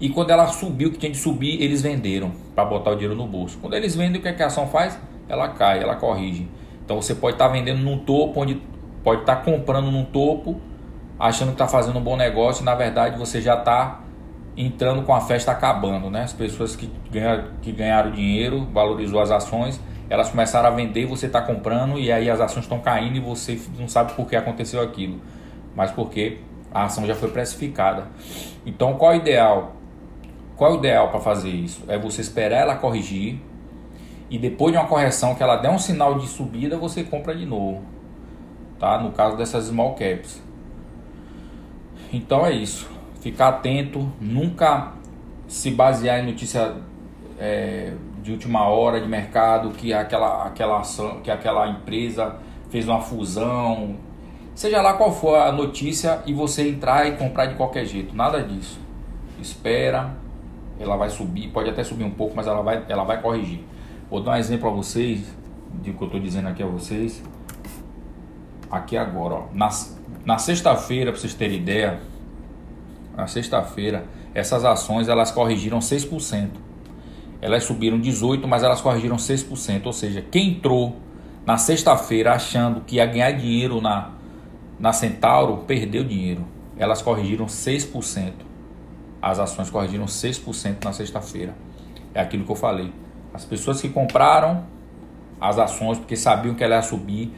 e 0.00 0.08
quando 0.08 0.30
ela 0.30 0.46
subiu, 0.48 0.90
que 0.90 0.98
tinha 0.98 1.10
de 1.10 1.18
subir, 1.18 1.62
eles 1.62 1.80
venderam 1.80 2.32
para 2.54 2.64
botar 2.64 2.90
o 2.90 2.94
dinheiro 2.94 3.14
no 3.14 3.26
bolso. 3.26 3.58
Quando 3.60 3.74
eles 3.74 3.94
vendem, 3.94 4.18
o 4.18 4.22
que, 4.22 4.28
é 4.28 4.32
que 4.32 4.42
a 4.42 4.46
ação 4.46 4.66
faz? 4.66 4.98
Ela 5.28 5.48
cai, 5.48 5.82
ela 5.82 5.96
corrige. 5.96 6.48
Então 6.84 7.00
você 7.00 7.14
pode 7.14 7.36
estar 7.36 7.46
tá 7.46 7.52
vendendo 7.52 7.80
num 7.80 7.98
topo, 7.98 8.40
onde 8.40 8.60
pode 9.02 9.20
estar 9.20 9.36
tá 9.36 9.42
comprando 9.42 9.90
num 9.90 10.04
topo, 10.04 10.60
achando 11.18 11.48
que 11.48 11.54
está 11.54 11.66
fazendo 11.66 11.98
um 11.98 12.02
bom 12.02 12.16
negócio, 12.16 12.62
e 12.62 12.64
na 12.64 12.74
verdade 12.74 13.18
você 13.18 13.40
já 13.40 13.54
está 13.58 14.00
entrando 14.56 15.02
com 15.02 15.14
a 15.14 15.20
festa 15.20 15.50
acabando, 15.50 16.10
né? 16.10 16.22
As 16.22 16.32
pessoas 16.32 16.76
que 16.76 16.90
ganharam, 17.10 17.44
que 17.60 17.72
ganharam 17.72 18.10
dinheiro, 18.12 18.66
valorizou 18.72 19.20
as 19.20 19.30
ações, 19.30 19.80
elas 20.08 20.30
começaram 20.30 20.68
a 20.68 20.70
vender, 20.70 21.06
você 21.06 21.26
está 21.26 21.40
comprando 21.40 21.98
e 21.98 22.12
aí 22.12 22.30
as 22.30 22.40
ações 22.40 22.64
estão 22.64 22.78
caindo 22.78 23.16
e 23.16 23.20
você 23.20 23.60
não 23.78 23.88
sabe 23.88 24.12
por 24.12 24.26
que 24.28 24.36
aconteceu 24.36 24.80
aquilo, 24.80 25.20
mas 25.74 25.90
porque 25.90 26.38
a 26.72 26.84
ação 26.84 27.06
já 27.06 27.14
foi 27.14 27.30
precificada. 27.30 28.08
Então, 28.66 28.94
qual 28.94 29.12
é 29.12 29.16
o 29.16 29.18
ideal? 29.18 29.72
Qual 30.56 30.70
é 30.70 30.74
o 30.74 30.78
ideal 30.78 31.08
para 31.08 31.20
fazer 31.20 31.50
isso? 31.50 31.82
É 31.88 31.98
você 31.98 32.20
esperar 32.20 32.58
ela 32.58 32.76
corrigir 32.76 33.40
e 34.30 34.38
depois 34.38 34.72
de 34.72 34.78
uma 34.78 34.86
correção 34.86 35.34
que 35.34 35.42
ela 35.42 35.56
der 35.56 35.70
um 35.70 35.78
sinal 35.78 36.18
de 36.18 36.26
subida, 36.26 36.76
você 36.76 37.04
compra 37.04 37.34
de 37.34 37.44
novo. 37.44 37.82
Tá? 38.78 38.98
No 38.98 39.12
caso 39.12 39.36
dessas 39.36 39.66
small 39.66 39.94
caps. 39.94 40.42
Então 42.12 42.46
é 42.46 42.52
isso. 42.52 42.88
Ficar 43.20 43.48
atento, 43.48 44.10
nunca 44.20 44.92
se 45.46 45.70
basear 45.70 46.20
em 46.20 46.26
notícia 46.26 46.74
é, 47.38 47.92
de 48.22 48.32
última 48.32 48.66
hora 48.68 49.00
de 49.00 49.08
mercado, 49.08 49.70
que 49.70 49.92
aquela, 49.92 50.46
aquela 50.46 50.80
ação, 50.80 51.20
que 51.20 51.30
aquela 51.30 51.68
empresa 51.68 52.36
fez 52.70 52.88
uma 52.88 53.00
fusão, 53.00 53.96
seja 54.54 54.80
lá 54.80 54.94
qual 54.94 55.12
for 55.12 55.36
a 55.36 55.52
notícia 55.52 56.22
e 56.26 56.32
você 56.32 56.68
entrar 56.68 57.06
e 57.06 57.16
comprar 57.16 57.46
de 57.46 57.54
qualquer 57.54 57.84
jeito, 57.84 58.14
nada 58.16 58.42
disso. 58.42 58.80
Espera, 59.40 60.14
ela 60.78 60.96
vai 60.96 61.10
subir, 61.10 61.48
pode 61.48 61.68
até 61.68 61.84
subir 61.84 62.04
um 62.04 62.10
pouco, 62.10 62.34
mas 62.34 62.46
ela 62.46 62.62
vai, 62.62 62.82
ela 62.88 63.04
vai 63.04 63.20
corrigir. 63.20 63.60
Vou 64.10 64.22
dar 64.22 64.32
um 64.32 64.36
exemplo 64.36 64.68
a 64.68 64.72
vocês, 64.72 65.20
de 65.82 65.92
que 65.92 66.00
eu 66.02 66.06
estou 66.06 66.20
dizendo 66.20 66.48
aqui 66.48 66.62
a 66.62 66.66
vocês, 66.66 67.22
aqui 68.70 68.96
agora, 68.96 69.34
ó. 69.34 69.46
Na, 69.52 69.70
na 70.24 70.38
sexta-feira, 70.38 71.10
para 71.10 71.20
vocês 71.20 71.34
terem 71.34 71.58
ideia, 71.58 72.00
na 73.16 73.26
sexta-feira, 73.26 74.06
essas 74.34 74.64
ações 74.64 75.08
elas 75.08 75.30
corrigiram 75.30 75.78
6%. 75.78 76.48
Elas 77.40 77.64
subiram 77.64 78.00
18%, 78.00 78.46
mas 78.46 78.62
elas 78.62 78.80
corrigiram 78.80 79.16
6%. 79.16 79.86
Ou 79.86 79.92
seja, 79.92 80.22
quem 80.22 80.50
entrou 80.50 80.96
na 81.46 81.56
sexta-feira 81.56 82.32
achando 82.32 82.80
que 82.80 82.96
ia 82.96 83.06
ganhar 83.06 83.30
dinheiro 83.32 83.80
na, 83.80 84.10
na 84.78 84.92
Centauro, 84.92 85.58
perdeu 85.66 86.02
dinheiro. 86.02 86.44
Elas 86.76 87.00
corrigiram 87.02 87.46
6%. 87.46 88.32
As 89.20 89.38
ações 89.38 89.70
corrigiram 89.70 90.06
6% 90.06 90.84
na 90.84 90.92
sexta-feira. 90.92 91.54
É 92.12 92.20
aquilo 92.20 92.44
que 92.44 92.50
eu 92.50 92.56
falei. 92.56 92.92
As 93.34 93.44
pessoas 93.44 93.80
que 93.80 93.88
compraram 93.88 94.64
as 95.40 95.58
ações 95.58 95.98
porque 95.98 96.14
sabiam 96.14 96.54
que 96.54 96.62
ela 96.62 96.76
ia 96.76 96.82
subir, 96.82 97.32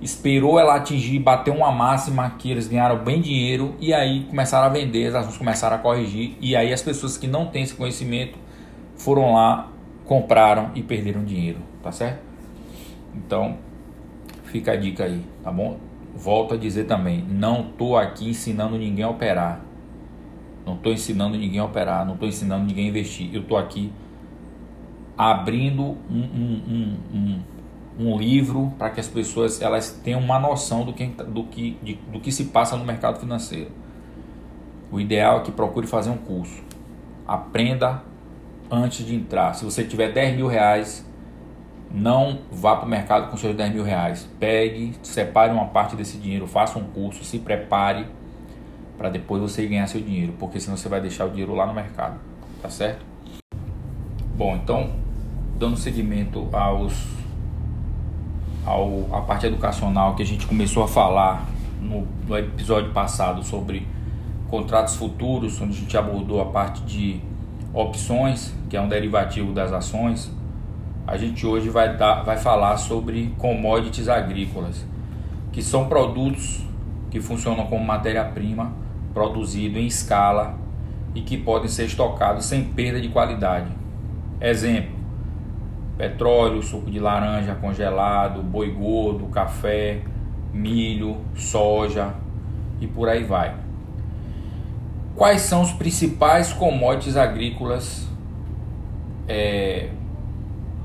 esperou 0.00 0.58
ela 0.58 0.76
atingir, 0.76 1.18
bater 1.18 1.50
uma 1.50 1.70
máxima 1.70 2.30
que 2.30 2.50
eles 2.50 2.66
ganharam 2.66 3.04
bem 3.04 3.20
dinheiro 3.20 3.74
e 3.78 3.92
aí 3.92 4.24
começaram 4.24 4.66
a 4.66 4.68
vender, 4.70 5.08
as 5.08 5.16
ações 5.16 5.36
começaram 5.36 5.76
a 5.76 5.78
corrigir 5.78 6.36
e 6.40 6.56
aí 6.56 6.72
as 6.72 6.80
pessoas 6.80 7.18
que 7.18 7.26
não 7.26 7.46
têm 7.46 7.62
esse 7.62 7.74
conhecimento 7.74 8.38
foram 8.96 9.34
lá, 9.34 9.68
compraram 10.06 10.70
e 10.74 10.82
perderam 10.82 11.22
dinheiro, 11.24 11.58
tá 11.82 11.92
certo? 11.92 12.22
Então, 13.14 13.58
fica 14.44 14.72
a 14.72 14.76
dica 14.76 15.04
aí, 15.04 15.22
tá 15.44 15.52
bom? 15.52 15.78
Volto 16.14 16.54
a 16.54 16.56
dizer 16.56 16.84
também, 16.84 17.22
não 17.28 17.62
tô 17.62 17.96
aqui 17.96 18.30
ensinando 18.30 18.78
ninguém 18.78 19.04
a 19.04 19.10
operar. 19.10 19.60
Não 20.66 20.76
tô 20.76 20.90
ensinando 20.90 21.36
ninguém 21.36 21.60
a 21.60 21.64
operar, 21.64 22.04
não 22.04 22.16
tô 22.16 22.26
ensinando 22.26 22.64
ninguém 22.64 22.86
a 22.86 22.88
investir. 22.88 23.30
Eu 23.32 23.44
tô 23.44 23.56
aqui 23.56 23.92
abrindo 25.18 25.82
um, 25.82 25.96
um, 26.10 26.62
um, 26.68 27.16
um 27.18 27.40
um 27.98 28.16
livro 28.16 28.72
para 28.78 28.90
que 28.90 29.00
as 29.00 29.08
pessoas 29.08 29.60
elas 29.60 29.90
tenham 29.90 30.20
uma 30.20 30.38
noção 30.38 30.84
do 30.84 30.92
que, 30.92 31.06
do, 31.06 31.42
que, 31.44 31.76
de, 31.82 31.94
do 32.12 32.20
que 32.20 32.30
se 32.30 32.44
passa 32.44 32.76
no 32.76 32.84
mercado 32.84 33.18
financeiro. 33.18 33.72
O 34.90 35.00
ideal 35.00 35.38
é 35.38 35.40
que 35.40 35.50
procure 35.50 35.86
fazer 35.86 36.10
um 36.10 36.16
curso. 36.16 36.62
Aprenda 37.26 38.02
antes 38.70 39.04
de 39.04 39.14
entrar. 39.14 39.54
Se 39.54 39.64
você 39.64 39.82
tiver 39.84 40.12
10 40.12 40.36
mil 40.36 40.46
reais, 40.46 41.04
não 41.90 42.38
vá 42.52 42.76
para 42.76 42.86
o 42.86 42.88
mercado 42.88 43.30
com 43.30 43.36
seus 43.36 43.56
10 43.56 43.74
mil 43.74 43.82
reais. 43.82 44.28
Pegue, 44.38 44.94
separe 45.02 45.52
uma 45.52 45.66
parte 45.66 45.96
desse 45.96 46.18
dinheiro, 46.18 46.46
faça 46.46 46.78
um 46.78 46.84
curso, 46.84 47.24
se 47.24 47.38
prepare 47.38 48.06
para 48.96 49.08
depois 49.08 49.42
você 49.42 49.66
ganhar 49.66 49.86
seu 49.86 50.00
dinheiro, 50.00 50.34
porque 50.38 50.58
senão 50.58 50.76
você 50.76 50.88
vai 50.88 51.00
deixar 51.00 51.24
o 51.26 51.30
dinheiro 51.30 51.54
lá 51.54 51.66
no 51.66 51.72
mercado, 51.72 52.18
tá 52.60 52.68
certo? 52.68 53.04
Bom, 54.34 54.56
então, 54.56 54.90
dando 55.58 55.76
seguimento 55.76 56.48
aos 56.52 57.18
ao, 58.64 59.08
a 59.12 59.20
parte 59.22 59.46
educacional 59.46 60.14
que 60.14 60.22
a 60.22 60.26
gente 60.26 60.46
começou 60.46 60.84
a 60.84 60.88
falar 60.88 61.46
no, 61.80 62.06
no 62.26 62.36
episódio 62.36 62.92
passado 62.92 63.42
sobre 63.42 63.86
contratos 64.48 64.96
futuros, 64.96 65.60
onde 65.60 65.72
a 65.72 65.80
gente 65.80 65.96
abordou 65.96 66.40
a 66.40 66.46
parte 66.46 66.82
de 66.82 67.20
opções, 67.72 68.54
que 68.68 68.76
é 68.76 68.80
um 68.80 68.88
derivativo 68.88 69.52
das 69.52 69.72
ações, 69.72 70.30
a 71.06 71.16
gente 71.16 71.46
hoje 71.46 71.70
vai, 71.70 71.96
dar, 71.96 72.22
vai 72.22 72.36
falar 72.36 72.76
sobre 72.76 73.34
commodities 73.38 74.08
agrícolas, 74.08 74.84
que 75.52 75.62
são 75.62 75.88
produtos 75.88 76.62
que 77.10 77.20
funcionam 77.20 77.66
como 77.66 77.84
matéria-prima 77.84 78.72
produzido 79.14 79.78
em 79.78 79.86
escala 79.86 80.54
e 81.14 81.22
que 81.22 81.38
podem 81.38 81.68
ser 81.68 81.86
estocados 81.86 82.44
sem 82.44 82.64
perda 82.64 83.00
de 83.00 83.08
qualidade. 83.08 83.70
Exemplo: 84.40 84.97
petróleo, 85.98 86.62
suco 86.62 86.88
de 86.88 87.00
laranja 87.00 87.56
congelado, 87.56 88.40
boi 88.40 88.70
gordo, 88.70 89.26
café, 89.26 90.00
milho, 90.52 91.16
soja 91.34 92.14
e 92.80 92.86
por 92.86 93.08
aí 93.08 93.24
vai. 93.24 93.54
Quais 95.16 95.42
são 95.42 95.60
os 95.60 95.72
principais 95.72 96.52
commodities 96.52 97.16
agrícolas 97.16 98.06
é, 99.26 99.90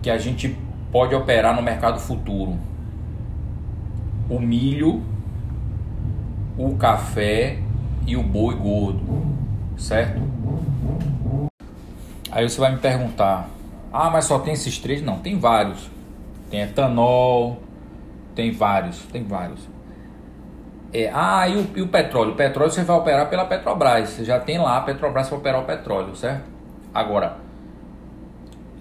que 0.02 0.10
a 0.10 0.18
gente 0.18 0.58
pode 0.92 1.14
operar 1.14 1.56
no 1.56 1.62
mercado 1.62 2.00
futuro? 2.00 2.58
O 4.28 4.40
milho, 4.40 5.04
o 6.58 6.76
café 6.76 7.60
e 8.08 8.18
o 8.18 8.24
boi 8.24 8.56
gordo, 8.56 9.04
certo? 9.78 10.20
Aí 12.32 12.50
você 12.50 12.60
vai 12.60 12.72
me 12.72 12.80
perguntar, 12.80 13.48
ah, 13.94 14.10
mas 14.10 14.26
só 14.26 14.40
tem 14.40 14.54
esses 14.54 14.80
três? 14.80 15.04
Não, 15.04 15.20
tem 15.20 15.38
vários. 15.38 15.88
Tem 16.50 16.62
etanol, 16.62 17.62
tem 18.34 18.52
vários, 18.52 19.00
tem 19.04 19.24
vários. 19.24 19.70
É, 20.92 21.12
ah, 21.14 21.48
e 21.48 21.58
o, 21.58 21.70
e 21.76 21.82
o 21.82 21.88
petróleo? 21.88 22.32
O 22.32 22.36
petróleo 22.36 22.72
você 22.72 22.84
vai 22.84 22.98
operar 22.98 23.30
pela 23.30 23.46
Petrobras. 23.46 24.10
Você 24.10 24.26
já 24.26 24.40
tem 24.40 24.58
lá 24.58 24.78
a 24.78 24.82
Petrobras 24.82 25.30
para 25.30 25.38
operar 25.38 25.62
o 25.62 25.66
petróleo, 25.66 26.16
certo? 26.16 26.44
Agora, 26.94 27.38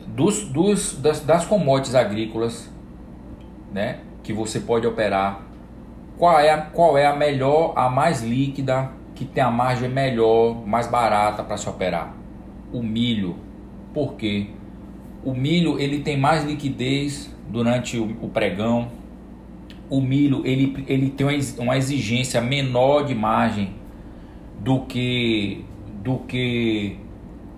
dos, 0.07 0.45
dos, 0.49 0.97
das, 1.00 1.21
das 1.21 1.45
commodities 1.45 1.95
agrícolas, 1.95 2.71
né, 3.73 4.00
que 4.23 4.33
você 4.33 4.61
pode 4.61 4.87
operar, 4.87 5.40
qual 6.19 6.38
é, 6.38 6.50
a, 6.50 6.59
qual 6.59 6.97
é 6.99 7.07
a 7.07 7.16
melhor, 7.16 7.73
a 7.76 7.88
mais 7.88 8.23
líquida, 8.23 8.90
que 9.14 9.25
tem 9.25 9.42
a 9.42 9.50
margem 9.50 9.88
melhor, 9.88 10.54
mais 10.66 10.87
barata 10.87 11.42
para 11.42 11.57
se 11.57 11.69
operar? 11.69 12.14
O 12.73 12.83
milho. 12.83 13.37
Por 13.95 14.14
quê? 14.14 14.50
O 15.25 15.35
milho 15.35 15.79
ele 15.79 16.00
tem 16.00 16.17
mais 16.17 16.45
liquidez 16.45 17.33
durante 17.49 17.99
o, 17.99 18.05
o 18.23 18.29
pregão. 18.29 18.88
O 19.88 20.00
milho 20.00 20.43
ele, 20.45 20.85
ele 20.87 21.11
tem 21.11 21.26
uma 21.59 21.76
exigência 21.76 22.41
menor 22.41 23.05
de 23.05 23.14
margem 23.14 23.75
do 24.59 24.81
que 24.81 25.64
do 26.02 26.19
que 26.19 26.97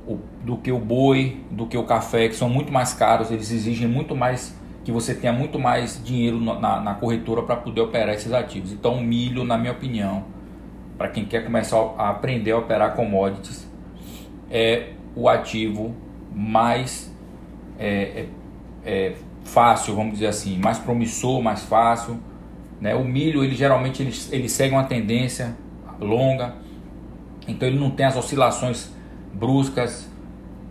o, 0.07 0.19
do 0.45 0.57
que 0.59 0.71
o 0.71 0.79
boi, 0.79 1.39
do 1.51 1.67
que 1.67 1.79
o 1.79 1.85
café, 1.85 2.29
que 2.29 2.35
são 2.35 2.49
muito 2.49 2.73
mais 2.73 2.93
caros. 2.93 3.31
Eles 3.31 3.51
exigem 3.51 3.89
muito 3.89 4.15
mais 4.15 4.55
que 4.85 4.93
você 4.93 5.15
tenha 5.15 5.33
muito 5.33 5.59
mais 5.59 6.01
dinheiro 6.05 6.39
na, 6.39 6.81
na 6.81 6.95
corretora 6.95 7.43
para 7.43 7.57
poder 7.57 7.81
operar 7.81 8.15
esses 8.15 8.33
ativos. 8.33 8.71
Então, 8.71 8.97
o 8.97 9.01
milho, 9.03 9.43
na 9.43 9.57
minha 9.57 9.73
opinião, 9.73 10.25
para 10.99 11.09
quem 11.09 11.25
quer 11.25 11.43
começar 11.43 11.79
a 11.97 12.11
aprender 12.11 12.53
a 12.53 12.59
operar 12.59 12.95
commodities, 12.95 13.67
é 14.51 14.91
o 15.17 15.29
ativo 15.29 15.95
mais 16.35 17.14
é, 17.79 18.27
é, 18.85 19.15
fácil, 19.45 19.95
vamos 19.95 20.15
dizer 20.15 20.27
assim, 20.27 20.59
mais 20.59 20.79
promissor, 20.79 21.43
mais 21.43 21.63
fácil. 21.63 22.19
Né? 22.81 22.95
O 22.95 23.05
milho, 23.05 23.45
ele 23.45 23.55
geralmente 23.55 24.03
ele, 24.03 24.13
ele 24.31 24.49
segue 24.49 24.75
uma 24.75 24.85
tendência 24.85 25.57
longa, 26.01 26.55
então 27.47 27.69
ele 27.69 27.79
não 27.79 27.91
tem 27.91 28.07
as 28.07 28.17
oscilações 28.17 28.91
bruscas, 29.33 30.09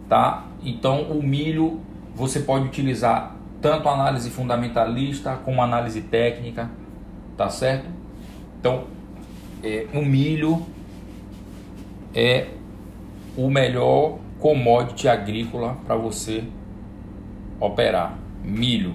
tá? 0.10 0.46
Então 0.64 1.04
o 1.12 1.22
milho 1.22 1.80
você 2.16 2.40
pode 2.40 2.66
utilizar 2.66 3.36
tanto 3.62 3.88
análise 3.88 4.30
fundamentalista 4.30 5.36
como 5.44 5.62
análise 5.62 6.02
técnica, 6.02 6.70
tá 7.38 7.50
certo? 7.50 7.86
Então 8.60 8.86
é, 9.64 9.88
o 9.94 10.02
milho 10.04 10.66
é 12.14 12.48
o 13.36 13.50
melhor 13.50 14.18
commodity 14.40 15.08
agrícola 15.08 15.78
para 15.86 15.96
você 15.96 16.44
operar 17.66 18.18
milho, 18.44 18.94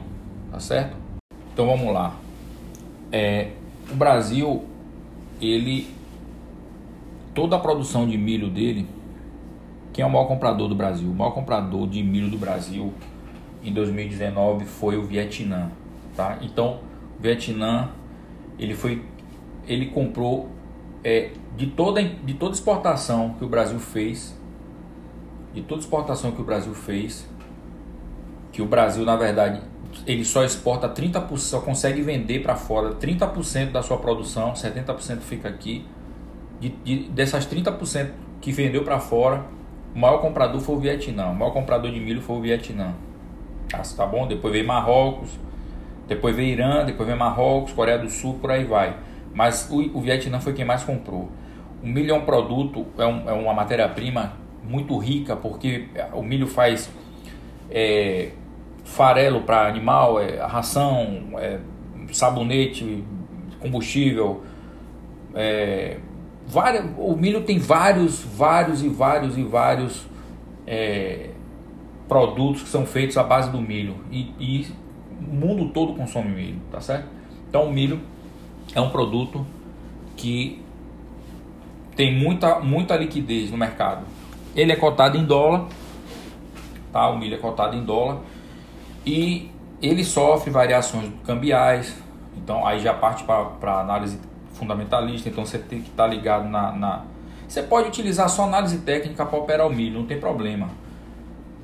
tá 0.50 0.60
certo? 0.60 0.96
Então 1.52 1.66
vamos 1.66 1.92
lá. 1.92 2.14
É, 3.10 3.52
o 3.90 3.94
Brasil, 3.94 4.64
ele 5.40 5.88
toda 7.34 7.56
a 7.56 7.58
produção 7.58 8.06
de 8.06 8.18
milho 8.18 8.50
dele, 8.50 8.86
quem 9.92 10.02
é 10.02 10.06
o 10.06 10.10
maior 10.10 10.26
comprador 10.26 10.68
do 10.68 10.74
Brasil? 10.74 11.08
O 11.10 11.14
maior 11.14 11.30
comprador 11.30 11.88
de 11.88 12.02
milho 12.02 12.28
do 12.28 12.36
Brasil 12.36 12.92
em 13.64 13.72
2019 13.72 14.66
foi 14.66 14.96
o 14.96 15.02
Vietnã, 15.02 15.70
tá? 16.14 16.38
Então, 16.42 16.80
o 17.18 17.22
Vietnã 17.22 17.88
ele 18.58 18.74
foi 18.74 19.02
ele 19.66 19.86
comprou 19.86 20.48
é, 21.02 21.30
de 21.56 21.68
toda 21.68 22.02
de 22.02 22.34
toda 22.34 22.54
exportação 22.54 23.34
que 23.38 23.44
o 23.44 23.48
Brasil 23.48 23.78
fez, 23.78 24.36
de 25.54 25.62
toda 25.62 25.80
exportação 25.80 26.32
que 26.32 26.40
o 26.40 26.44
Brasil 26.44 26.74
fez, 26.74 27.26
que 28.58 28.62
o 28.62 28.66
Brasil, 28.66 29.04
na 29.04 29.14
verdade, 29.14 29.60
ele 30.04 30.24
só 30.24 30.42
exporta 30.42 30.88
30%, 30.88 31.36
só 31.36 31.60
consegue 31.60 32.02
vender 32.02 32.42
para 32.42 32.56
fora 32.56 32.92
30% 32.92 33.70
da 33.70 33.84
sua 33.84 33.98
produção, 33.98 34.52
70% 34.52 35.20
fica 35.20 35.48
aqui. 35.48 35.86
De, 36.58 36.70
de, 36.70 37.08
dessas 37.10 37.46
30% 37.46 38.10
que 38.40 38.50
vendeu 38.50 38.82
para 38.82 38.98
fora, 38.98 39.44
o 39.94 39.98
maior 40.00 40.18
comprador 40.18 40.60
foi 40.60 40.74
o 40.74 40.78
Vietnã. 40.80 41.28
O 41.28 41.36
maior 41.36 41.52
comprador 41.52 41.92
de 41.92 42.00
milho 42.00 42.20
foi 42.20 42.34
o 42.34 42.40
Vietnã. 42.40 42.94
Ah, 43.72 43.82
tá 43.96 44.04
bom? 44.04 44.26
Depois 44.26 44.52
veio 44.52 44.66
Marrocos, 44.66 45.30
depois 46.08 46.34
veio 46.34 46.48
Irã, 46.48 46.84
depois 46.84 47.06
veio 47.06 47.16
Marrocos, 47.16 47.72
Coreia 47.72 47.98
do 47.98 48.10
Sul, 48.10 48.40
por 48.40 48.50
aí 48.50 48.64
vai. 48.64 48.96
Mas 49.32 49.70
o, 49.70 49.78
o 49.96 50.00
Vietnã 50.00 50.40
foi 50.40 50.52
quem 50.52 50.64
mais 50.64 50.82
comprou. 50.82 51.30
O 51.80 51.86
milho 51.86 52.10
é 52.10 52.14
um 52.14 52.24
produto, 52.24 52.86
é, 52.98 53.06
um, 53.06 53.30
é 53.30 53.32
uma 53.32 53.54
matéria-prima 53.54 54.32
muito 54.64 54.98
rica, 54.98 55.36
porque 55.36 55.86
o 56.12 56.24
milho 56.24 56.48
faz 56.48 56.90
é, 57.70 58.32
farelo 58.88 59.42
para 59.42 59.68
animal, 59.68 60.20
é, 60.20 60.44
ração, 60.44 61.22
é, 61.36 61.58
sabonete, 62.10 63.04
combustível. 63.60 64.42
É, 65.34 65.98
várias, 66.46 66.84
o 66.96 67.14
milho 67.14 67.42
tem 67.42 67.58
vários, 67.58 68.22
vários 68.22 68.82
e 68.82 68.88
vários 68.88 69.36
e 69.36 69.42
vários 69.42 70.06
é, 70.66 71.30
produtos 72.08 72.62
que 72.62 72.68
são 72.68 72.86
feitos 72.86 73.16
à 73.16 73.22
base 73.22 73.50
do 73.50 73.60
milho. 73.60 73.96
E, 74.10 74.32
e 74.40 74.66
o 75.20 75.34
mundo 75.34 75.68
todo 75.72 75.92
consome 75.94 76.30
milho, 76.30 76.60
tá 76.70 76.80
certo? 76.80 77.08
Então 77.48 77.66
o 77.66 77.72
milho 77.72 78.00
é 78.74 78.80
um 78.80 78.90
produto 78.90 79.46
que 80.16 80.62
tem 81.94 82.18
muita, 82.18 82.58
muita 82.60 82.96
liquidez 82.96 83.50
no 83.50 83.56
mercado. 83.56 84.04
Ele 84.56 84.72
é 84.72 84.76
cotado 84.76 85.16
em 85.18 85.24
dólar, 85.24 85.66
tá? 86.92 87.08
O 87.10 87.18
milho 87.18 87.34
é 87.34 87.38
cotado 87.38 87.76
em 87.76 87.84
dólar 87.84 88.18
e 89.08 89.50
ele 89.80 90.04
sofre 90.04 90.50
variações 90.50 91.10
cambiais. 91.24 91.96
Então 92.36 92.66
aí 92.66 92.78
já 92.78 92.92
parte 92.92 93.24
para 93.24 93.80
análise 93.80 94.20
fundamentalista. 94.52 95.30
Então 95.30 95.46
você 95.46 95.58
tem 95.58 95.80
que 95.80 95.88
estar 95.88 96.04
tá 96.04 96.08
ligado 96.08 96.46
na, 96.46 96.72
na, 96.72 97.04
Você 97.48 97.62
pode 97.62 97.88
utilizar 97.88 98.28
só 98.28 98.44
análise 98.44 98.78
técnica 98.80 99.24
para 99.24 99.38
operar 99.38 99.66
o 99.66 99.70
milho, 99.70 100.00
não 100.00 100.06
tem 100.06 100.20
problema. 100.20 100.68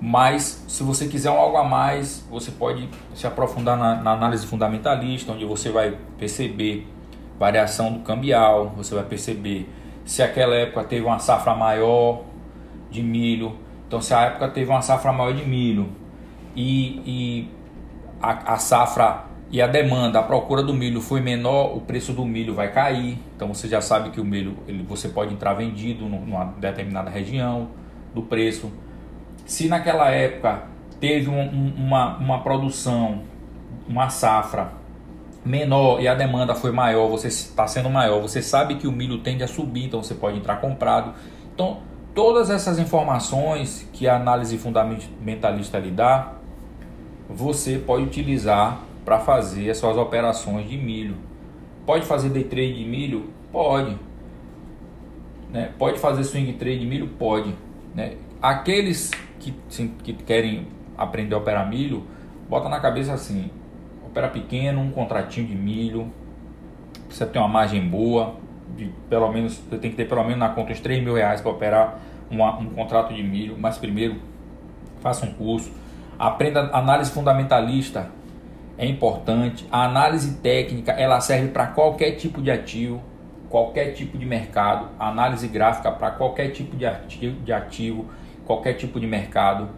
Mas 0.00 0.64
se 0.66 0.82
você 0.82 1.06
quiser 1.06 1.28
algo 1.28 1.56
a 1.58 1.64
mais, 1.64 2.26
você 2.30 2.50
pode 2.50 2.88
se 3.14 3.26
aprofundar 3.26 3.76
na, 3.76 3.96
na 3.96 4.12
análise 4.12 4.46
fundamentalista, 4.46 5.32
onde 5.32 5.44
você 5.44 5.70
vai 5.70 5.98
perceber 6.18 6.86
variação 7.38 7.92
do 7.92 8.00
cambial, 8.00 8.72
você 8.76 8.94
vai 8.94 9.04
perceber 9.04 9.68
se 10.04 10.22
aquela 10.22 10.54
época 10.54 10.84
teve 10.84 11.04
uma 11.04 11.18
safra 11.18 11.54
maior 11.54 12.22
de 12.90 13.02
milho. 13.02 13.56
Então, 13.86 14.00
se 14.00 14.14
a 14.14 14.22
época 14.22 14.48
teve 14.48 14.70
uma 14.70 14.82
safra 14.82 15.12
maior 15.12 15.32
de 15.32 15.44
milho 15.44 16.03
e, 16.54 17.02
e 17.04 17.50
a, 18.20 18.54
a 18.54 18.56
safra 18.58 19.24
e 19.50 19.62
a 19.62 19.66
demanda, 19.66 20.18
a 20.18 20.22
procura 20.22 20.62
do 20.62 20.74
milho 20.74 21.00
foi 21.00 21.20
menor, 21.20 21.76
o 21.76 21.80
preço 21.80 22.12
do 22.12 22.24
milho 22.24 22.54
vai 22.54 22.72
cair. 22.72 23.18
Então, 23.36 23.54
você 23.54 23.68
já 23.68 23.80
sabe 23.80 24.10
que 24.10 24.20
o 24.20 24.24
milho 24.24 24.56
ele, 24.66 24.82
você 24.82 25.08
pode 25.08 25.32
entrar 25.32 25.54
vendido 25.54 26.06
numa 26.06 26.46
determinada 26.58 27.10
região 27.10 27.68
do 28.12 28.22
preço. 28.22 28.72
Se 29.46 29.68
naquela 29.68 30.10
época 30.10 30.64
teve 30.98 31.30
um, 31.30 31.74
uma, 31.76 32.16
uma 32.16 32.42
produção, 32.42 33.22
uma 33.88 34.08
safra 34.08 34.72
menor 35.44 36.00
e 36.00 36.08
a 36.08 36.14
demanda 36.14 36.54
foi 36.54 36.72
maior, 36.72 37.08
você 37.08 37.28
está 37.28 37.66
sendo 37.66 37.90
maior, 37.90 38.20
você 38.20 38.40
sabe 38.40 38.76
que 38.76 38.88
o 38.88 38.92
milho 38.92 39.18
tende 39.18 39.44
a 39.44 39.46
subir, 39.46 39.84
então 39.84 40.02
você 40.02 40.14
pode 40.14 40.38
entrar 40.38 40.56
comprado. 40.56 41.12
Então, 41.54 41.78
todas 42.14 42.48
essas 42.48 42.78
informações 42.78 43.88
que 43.92 44.08
a 44.08 44.16
análise 44.16 44.56
fundamentalista 44.56 45.78
lhe 45.78 45.90
dá, 45.90 46.32
você 47.28 47.78
pode 47.78 48.04
utilizar 48.04 48.80
para 49.04 49.18
fazer 49.18 49.70
as 49.70 49.76
suas 49.76 49.96
operações 49.96 50.68
de 50.68 50.76
milho. 50.76 51.16
Pode 51.86 52.06
fazer 52.06 52.30
day 52.30 52.44
trade 52.44 52.74
de 52.74 52.84
milho? 52.84 53.30
Pode. 53.52 53.98
Né? 55.50 55.70
Pode 55.78 55.98
fazer 55.98 56.24
swing 56.24 56.52
trade 56.54 56.80
de 56.80 56.86
milho? 56.86 57.08
Pode. 57.18 57.54
Né? 57.94 58.16
Aqueles 58.40 59.10
que, 59.38 59.54
sim, 59.68 59.94
que 60.02 60.12
querem 60.12 60.66
aprender 60.96 61.34
a 61.34 61.38
operar 61.38 61.68
milho, 61.68 62.04
bota 62.48 62.68
na 62.68 62.80
cabeça 62.80 63.12
assim, 63.12 63.50
opera 64.06 64.28
pequeno, 64.28 64.80
um 64.80 64.90
contratinho 64.90 65.46
de 65.46 65.54
milho, 65.54 66.10
precisa 67.06 67.26
ter 67.26 67.38
uma 67.38 67.48
margem 67.48 67.86
boa, 67.86 68.36
de 68.76 68.90
pelo 69.08 69.30
menos, 69.32 69.54
você 69.56 69.78
tem 69.78 69.90
que 69.90 69.96
ter 69.96 70.08
pelo 70.08 70.22
menos 70.22 70.38
na 70.38 70.48
conta 70.48 70.72
uns 70.72 70.80
3 70.80 71.02
mil 71.02 71.14
reais 71.14 71.40
para 71.40 71.50
operar 71.50 72.00
uma, 72.30 72.58
um 72.58 72.66
contrato 72.66 73.12
de 73.12 73.22
milho, 73.22 73.56
mas 73.58 73.78
primeiro 73.78 74.16
faça 75.00 75.26
um 75.26 75.32
curso, 75.34 75.72
aprenda 76.18 76.70
análise 76.72 77.10
fundamentalista, 77.10 78.10
é 78.76 78.86
importante, 78.86 79.66
a 79.70 79.84
análise 79.84 80.36
técnica 80.38 80.92
ela 80.92 81.20
serve 81.20 81.48
para 81.48 81.68
qualquer 81.68 82.12
tipo 82.12 82.42
de 82.42 82.50
ativo, 82.50 83.00
qualquer 83.48 83.92
tipo 83.92 84.18
de 84.18 84.26
mercado, 84.26 84.88
a 84.98 85.08
análise 85.08 85.46
gráfica 85.46 85.92
para 85.92 86.10
qualquer 86.10 86.48
tipo 86.50 86.76
de 86.76 86.84
ativo, 86.84 87.40
de 87.42 87.52
ativo, 87.52 88.06
qualquer 88.44 88.74
tipo 88.74 88.98
de 88.98 89.06
mercado. 89.06 89.68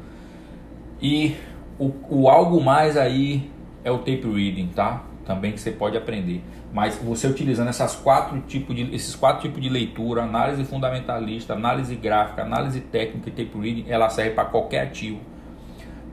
E 1.00 1.36
o, 1.78 1.92
o 2.08 2.28
algo 2.30 2.58
mais 2.60 2.96
aí 2.96 3.50
é 3.84 3.90
o 3.90 3.98
tape 3.98 4.22
reading, 4.22 4.68
tá? 4.68 5.04
Também 5.26 5.52
que 5.52 5.60
você 5.60 5.70
pode 5.70 5.96
aprender. 5.96 6.42
Mas 6.72 6.96
você 6.96 7.26
utilizando 7.26 7.68
essas 7.68 7.94
quatro 7.94 8.40
tipos 8.42 8.74
de, 8.74 8.94
esses 8.94 9.14
quatro 9.14 9.42
tipos 9.42 9.60
de 9.62 9.68
leitura, 9.68 10.22
análise 10.22 10.64
fundamentalista, 10.64 11.52
análise 11.52 11.94
gráfica, 11.96 12.42
análise 12.42 12.80
técnica 12.80 13.28
e 13.28 13.32
tape 13.32 13.58
reading, 13.58 13.84
ela 13.88 14.08
serve 14.08 14.30
para 14.30 14.46
qualquer 14.46 14.84
ativo, 14.84 15.20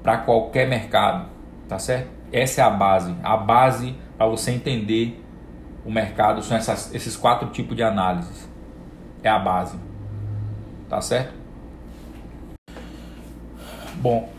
para 0.03 0.17
qualquer 0.17 0.67
mercado, 0.67 1.29
tá 1.67 1.79
certo? 1.79 2.09
Essa 2.31 2.61
é 2.61 2.63
a 2.63 2.69
base. 2.69 3.15
A 3.23 3.37
base 3.37 3.95
para 4.17 4.27
você 4.27 4.51
entender 4.51 5.23
o 5.85 5.91
mercado 5.91 6.43
são 6.43 6.55
essas, 6.55 6.93
esses 6.93 7.15
quatro 7.15 7.49
tipos 7.49 7.75
de 7.75 7.81
análises. 7.81 8.47
É 9.23 9.29
a 9.29 9.39
base. 9.39 9.77
Tá 10.89 11.01
certo? 11.01 11.33
Bom, 13.95 14.29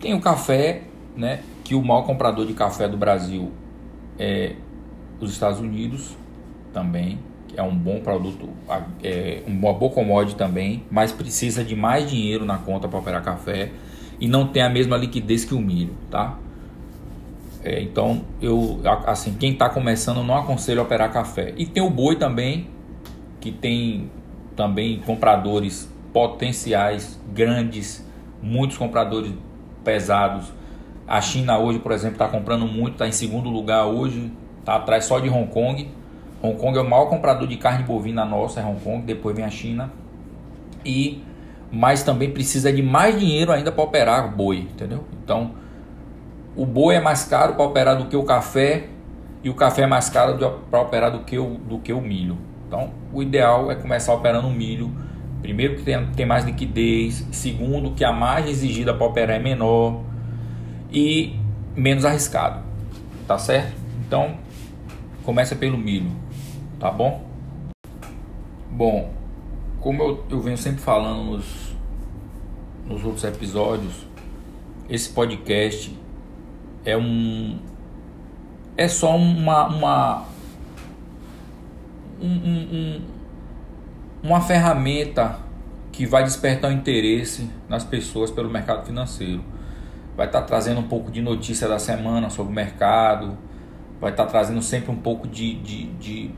tem 0.00 0.14
o 0.14 0.20
café, 0.20 0.84
né? 1.16 1.42
que 1.70 1.74
o 1.76 1.84
maior 1.84 2.02
comprador 2.02 2.44
de 2.46 2.52
café 2.52 2.88
do 2.88 2.96
Brasil 2.96 3.52
é 4.18 4.56
os 5.20 5.30
Estados 5.30 5.60
Unidos 5.60 6.16
também, 6.72 7.20
é 7.56 7.62
um 7.62 7.72
bom 7.72 8.00
produto, 8.00 8.48
é 9.04 9.44
uma 9.46 9.72
boa 9.72 9.92
commodity 9.92 10.36
também, 10.36 10.82
mas 10.90 11.12
precisa 11.12 11.62
de 11.62 11.76
mais 11.76 12.10
dinheiro 12.10 12.44
na 12.44 12.58
conta 12.58 12.88
para 12.88 12.98
operar 12.98 13.22
café 13.22 13.70
e 14.20 14.28
não 14.28 14.46
tem 14.46 14.62
a 14.62 14.68
mesma 14.68 14.96
liquidez 14.96 15.44
que 15.44 15.54
o 15.54 15.60
milho, 15.60 15.94
tá? 16.10 16.36
É, 17.62 17.82
então 17.82 18.22
eu 18.40 18.80
assim 19.06 19.34
quem 19.34 19.52
está 19.52 19.68
começando 19.68 20.22
não 20.22 20.36
aconselho 20.36 20.80
a 20.80 20.84
operar 20.84 21.12
café. 21.12 21.54
E 21.56 21.66
tem 21.66 21.82
o 21.82 21.90
boi 21.90 22.16
também 22.16 22.68
que 23.40 23.50
tem 23.50 24.10
também 24.54 25.00
compradores 25.00 25.90
potenciais 26.12 27.20
grandes, 27.32 28.06
muitos 28.42 28.76
compradores 28.76 29.32
pesados 29.82 30.52
a 31.10 31.20
China 31.20 31.58
hoje, 31.58 31.80
por 31.80 31.90
exemplo, 31.90 32.14
está 32.14 32.28
comprando 32.28 32.68
muito, 32.68 32.92
está 32.92 33.08
em 33.08 33.10
segundo 33.10 33.50
lugar 33.50 33.84
hoje, 33.84 34.30
está 34.60 34.76
atrás 34.76 35.06
só 35.06 35.18
de 35.18 35.28
Hong 35.28 35.48
Kong. 35.48 35.90
Hong 36.40 36.56
Kong 36.56 36.78
é 36.78 36.80
o 36.80 36.88
maior 36.88 37.06
comprador 37.06 37.48
de 37.48 37.56
carne 37.56 37.82
bovina 37.82 38.24
nossa, 38.24 38.60
é 38.60 38.64
Hong 38.64 38.78
Kong, 38.78 39.02
depois 39.02 39.34
vem 39.34 39.44
a 39.44 39.50
China. 39.50 39.92
E 40.84 41.20
mas 41.70 42.02
também 42.02 42.30
precisa 42.30 42.72
de 42.72 42.82
mais 42.82 43.18
dinheiro 43.18 43.52
ainda 43.52 43.70
para 43.70 43.84
operar 43.84 44.34
boi, 44.34 44.58
entendeu? 44.58 45.04
Então, 45.22 45.52
o 46.56 46.66
boi 46.66 46.96
é 46.96 47.00
mais 47.00 47.24
caro 47.24 47.54
para 47.54 47.64
operar 47.64 47.96
do 47.96 48.06
que 48.06 48.16
o 48.16 48.24
café 48.24 48.88
e 49.42 49.48
o 49.48 49.54
café 49.54 49.82
é 49.82 49.86
mais 49.86 50.08
caro 50.08 50.36
para 50.70 50.80
operar 50.80 51.10
do 51.10 51.20
que 51.20 51.38
o, 51.38 51.54
do 51.56 51.78
que 51.78 51.92
o 51.92 52.00
milho. 52.00 52.36
Então, 52.66 52.90
o 53.12 53.22
ideal 53.22 53.70
é 53.70 53.74
começar 53.74 54.12
operando 54.14 54.48
o 54.48 54.50
milho. 54.50 54.92
Primeiro, 55.40 55.76
que 55.76 55.82
tem, 55.82 56.06
tem 56.08 56.26
mais 56.26 56.44
liquidez. 56.44 57.26
Segundo, 57.32 57.92
que 57.92 58.04
a 58.04 58.12
margem 58.12 58.50
exigida 58.50 58.92
para 58.92 59.06
operar 59.06 59.36
é 59.36 59.38
menor 59.38 60.02
e 60.92 61.36
menos 61.74 62.04
arriscado, 62.04 62.62
tá 63.26 63.38
certo? 63.38 63.72
Então, 64.06 64.36
começa 65.24 65.54
pelo 65.54 65.78
milho, 65.78 66.10
tá 66.78 66.90
bom? 66.90 67.24
Bom, 68.70 69.10
como 69.80 70.02
eu, 70.02 70.24
eu 70.30 70.40
venho 70.40 70.58
sempre 70.58 70.80
falando 70.80 71.24
nos, 71.24 71.74
nos 72.86 73.04
outros 73.04 73.24
episódios, 73.24 74.06
esse 74.88 75.08
podcast 75.10 75.96
é 76.84 76.96
um 76.96 77.58
é 78.76 78.88
só 78.88 79.16
uma 79.16 79.66
uma 79.68 80.24
um, 82.20 82.28
um, 82.28 83.00
uma 84.22 84.40
ferramenta 84.40 85.38
que 85.92 86.06
vai 86.06 86.24
despertar 86.24 86.70
o 86.70 86.74
interesse 86.74 87.48
nas 87.68 87.84
pessoas 87.84 88.30
pelo 88.30 88.50
mercado 88.50 88.86
financeiro. 88.86 89.42
Vai 90.16 90.26
estar 90.26 90.40
tá 90.40 90.46
trazendo 90.46 90.80
um 90.80 90.88
pouco 90.88 91.10
de 91.10 91.22
notícia 91.22 91.66
da 91.66 91.78
semana 91.78 92.28
sobre 92.30 92.52
o 92.52 92.54
mercado, 92.54 93.36
vai 94.00 94.10
estar 94.10 94.24
tá 94.24 94.30
trazendo 94.30 94.62
sempre 94.62 94.90
um 94.90 94.96
pouco 94.96 95.26
de, 95.26 95.54
de, 95.60 95.84
de, 95.94 96.30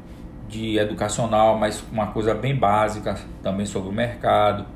de 0.52 0.78
educacional, 0.78 1.58
mas 1.58 1.82
uma 1.90 2.08
coisa 2.08 2.34
bem 2.34 2.54
básica 2.54 3.18
também 3.42 3.64
sobre 3.64 3.88
o 3.88 3.92
mercado. 3.92 4.66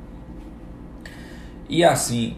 E 1.69 1.85
assim, 1.85 2.37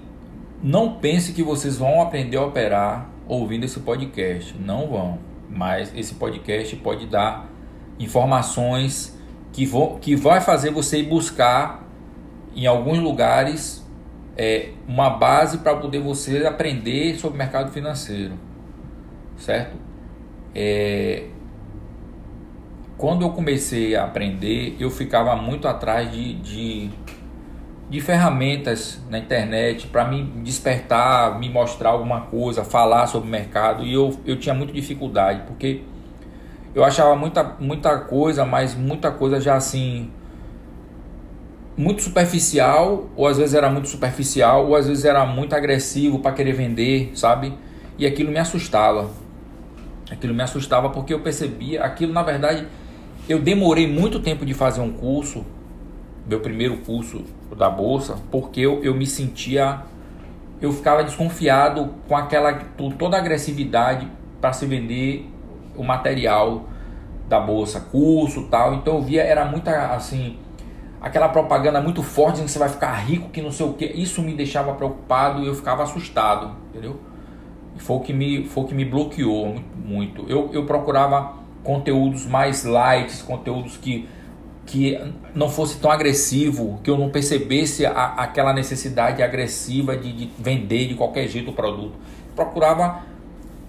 não 0.61 0.95
pense 0.95 1.33
que 1.33 1.43
vocês 1.43 1.79
vão 1.79 2.03
aprender 2.03 2.37
a 2.37 2.45
operar 2.45 3.09
ouvindo 3.29 3.65
esse 3.65 3.79
podcast, 3.81 4.57
não 4.59 4.89
vão. 4.89 5.19
Mas 5.49 5.93
esse 5.97 6.15
podcast 6.15 6.75
pode 6.77 7.07
dar 7.07 7.49
informações 7.99 9.17
que, 9.53 9.65
vão, 9.65 9.99
que 10.01 10.17
vai 10.17 10.41
fazer 10.41 10.73
você 10.73 10.99
ir 10.99 11.05
buscar 11.05 11.87
em 12.57 12.67
alguns 12.67 12.99
lugares 12.99 13.87
é, 14.37 14.71
uma 14.87 15.11
base 15.11 15.59
para 15.59 15.77
poder 15.77 16.01
você 16.01 16.45
aprender 16.45 17.17
sobre 17.17 17.37
o 17.37 17.39
mercado 17.39 17.71
financeiro, 17.71 18.35
certo? 19.37 19.77
É, 20.55 21.27
quando 22.99 23.23
eu 23.23 23.31
comecei 23.31 23.95
a 23.95 24.05
aprender, 24.05 24.77
eu 24.81 24.91
ficava 24.91 25.37
muito 25.37 25.69
atrás 25.69 26.11
de, 26.11 26.35
de, 26.35 26.91
de 27.89 28.01
ferramentas 28.01 29.01
na 29.09 29.21
internet 29.21 29.87
para 29.87 30.05
me 30.05 30.25
despertar, 30.43 31.39
me 31.39 31.49
mostrar 31.49 31.91
alguma 31.91 32.23
coisa, 32.23 32.65
falar 32.65 33.07
sobre 33.07 33.29
o 33.29 33.31
mercado 33.31 33.85
e 33.85 33.95
eu, 33.95 34.19
eu 34.27 34.37
tinha 34.37 34.53
muita 34.53 34.73
dificuldade 34.73 35.45
porque 35.47 35.83
eu 36.75 36.85
achava 36.85 37.15
muita, 37.15 37.45
muita 37.61 37.97
coisa, 37.99 38.45
mas 38.45 38.75
muita 38.75 39.13
coisa 39.13 39.41
já 39.41 39.55
assim 39.55 40.11
muito 41.77 42.03
superficial, 42.03 43.09
ou 43.15 43.29
às 43.29 43.39
vezes 43.39 43.55
era 43.55 43.71
muito 43.71 43.89
superficial, 43.89 44.67
ou 44.67 44.75
às 44.75 44.89
vezes 44.89 45.05
era 45.05 45.25
muito 45.25 45.55
agressivo 45.55 46.19
para 46.19 46.33
querer 46.33 46.53
vender, 46.53 47.13
sabe? 47.15 47.55
E 47.97 48.05
aquilo 48.05 48.33
me 48.33 48.39
assustava. 48.39 49.09
Aquilo 50.11 50.35
me 50.35 50.43
assustava 50.43 50.91
porque 50.91 51.15
eu 51.15 51.21
percebia, 51.21 51.85
aquilo 51.85 52.13
na 52.13 52.25
verdade, 52.25 52.67
eu 53.29 53.39
demorei 53.39 53.87
muito 53.87 54.21
tempo 54.21 54.47
de 54.47 54.55
fazer 54.55 54.81
um 54.81 54.91
curso, 54.91 55.45
meu 56.27 56.41
primeiro 56.41 56.79
curso 56.79 57.25
da 57.57 57.69
bolsa, 57.69 58.17
porque 58.31 58.61
eu, 58.61 58.83
eu 58.83 58.95
me 58.95 59.07
sentia, 59.07 59.83
eu 60.61 60.73
ficava 60.73 61.05
desconfiado 61.05 61.91
com 62.09 62.17
aquela 62.17 62.55
toda 62.99 63.17
a 63.17 63.21
agressividade 63.21 64.09
para 64.41 64.53
se 64.53 64.65
vender 64.67 65.29
o 65.77 65.85
material 65.85 66.69
da 67.29 67.39
bolsa, 67.39 67.81
curso 67.81 68.45
tal. 68.45 68.75
Então 68.75 68.97
eu 68.97 69.03
via 69.03 69.23
era 69.23 69.45
muita 69.45 69.95
assim 69.95 70.37
aquela 71.01 71.29
propaganda 71.29 71.81
muito 71.81 72.03
forte 72.03 72.33
dizendo 72.33 72.47
que 72.47 72.53
você 72.53 72.59
vai 72.59 72.69
ficar 72.69 72.93
rico, 72.95 73.29
que 73.31 73.41
não 73.41 73.53
sei 73.53 73.67
o 73.67 73.75
que. 73.75 73.85
Isso 73.85 74.23
me 74.23 74.35
deixava 74.35 74.75
preocupado 74.75 75.43
e 75.43 75.47
eu 75.47 75.55
ficava 75.55 75.83
assustado, 75.83 76.53
entendeu? 76.71 76.99
Foi 77.77 77.97
o 77.97 78.01
que 78.01 78.13
me, 78.13 78.45
foi 78.45 78.65
o 78.65 78.67
que 78.67 78.75
me 78.75 78.85
bloqueou 78.85 79.57
muito. 79.77 80.25
Eu, 80.29 80.51
eu 80.53 80.67
procurava 80.67 81.38
conteúdos 81.69 82.25
mais 82.25 82.65
light, 82.65 83.23
conteúdos 83.25 83.77
que, 83.77 84.09
que 84.65 84.99
não 85.35 85.51
fosse 85.51 85.79
tão 85.79 85.91
agressivo, 85.91 86.81
que 86.83 86.89
eu 86.89 86.97
não 86.97 87.11
percebesse 87.11 87.85
a, 87.85 88.15
aquela 88.15 88.55
necessidade 88.55 89.23
agressiva 89.23 89.95
de, 89.95 90.11
de 90.15 90.31
vender 90.39 90.89
de 90.89 90.95
qualquer 90.95 91.29
jeito 91.29 91.51
o 91.51 91.53
produto. 91.53 91.93
Procurava 92.35 93.03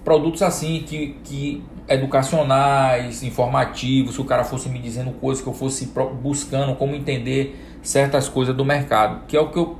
produtos 0.01 0.41
assim 0.41 0.81
que, 0.87 1.17
que 1.25 1.61
educacionais, 1.89 3.21
informativos, 3.21 4.15
se 4.15 4.21
o 4.21 4.23
cara 4.23 4.45
fosse 4.45 4.69
me 4.69 4.79
dizendo 4.79 5.11
coisas 5.11 5.43
que 5.43 5.49
eu 5.49 5.53
fosse 5.53 5.91
buscando 6.21 6.77
como 6.77 6.95
entender 6.95 7.59
certas 7.81 8.29
coisas 8.29 8.55
do 8.55 8.63
mercado, 8.63 9.25
que 9.27 9.35
é 9.35 9.41
o 9.41 9.49
que 9.49 9.59
eu 9.59 9.77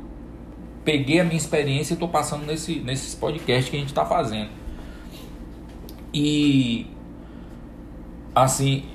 peguei 0.84 1.22
a 1.22 1.24
minha 1.24 1.38
experiência 1.38 1.94
e 1.94 1.96
estou 1.96 2.10
passando 2.10 2.46
nesse, 2.46 2.82
nesses 2.82 3.16
podcasts 3.16 3.70
que 3.70 3.78
a 3.78 3.80
gente 3.80 3.90
está 3.90 4.06
fazendo. 4.06 4.50
E 6.14 6.99
assim, 8.34 8.86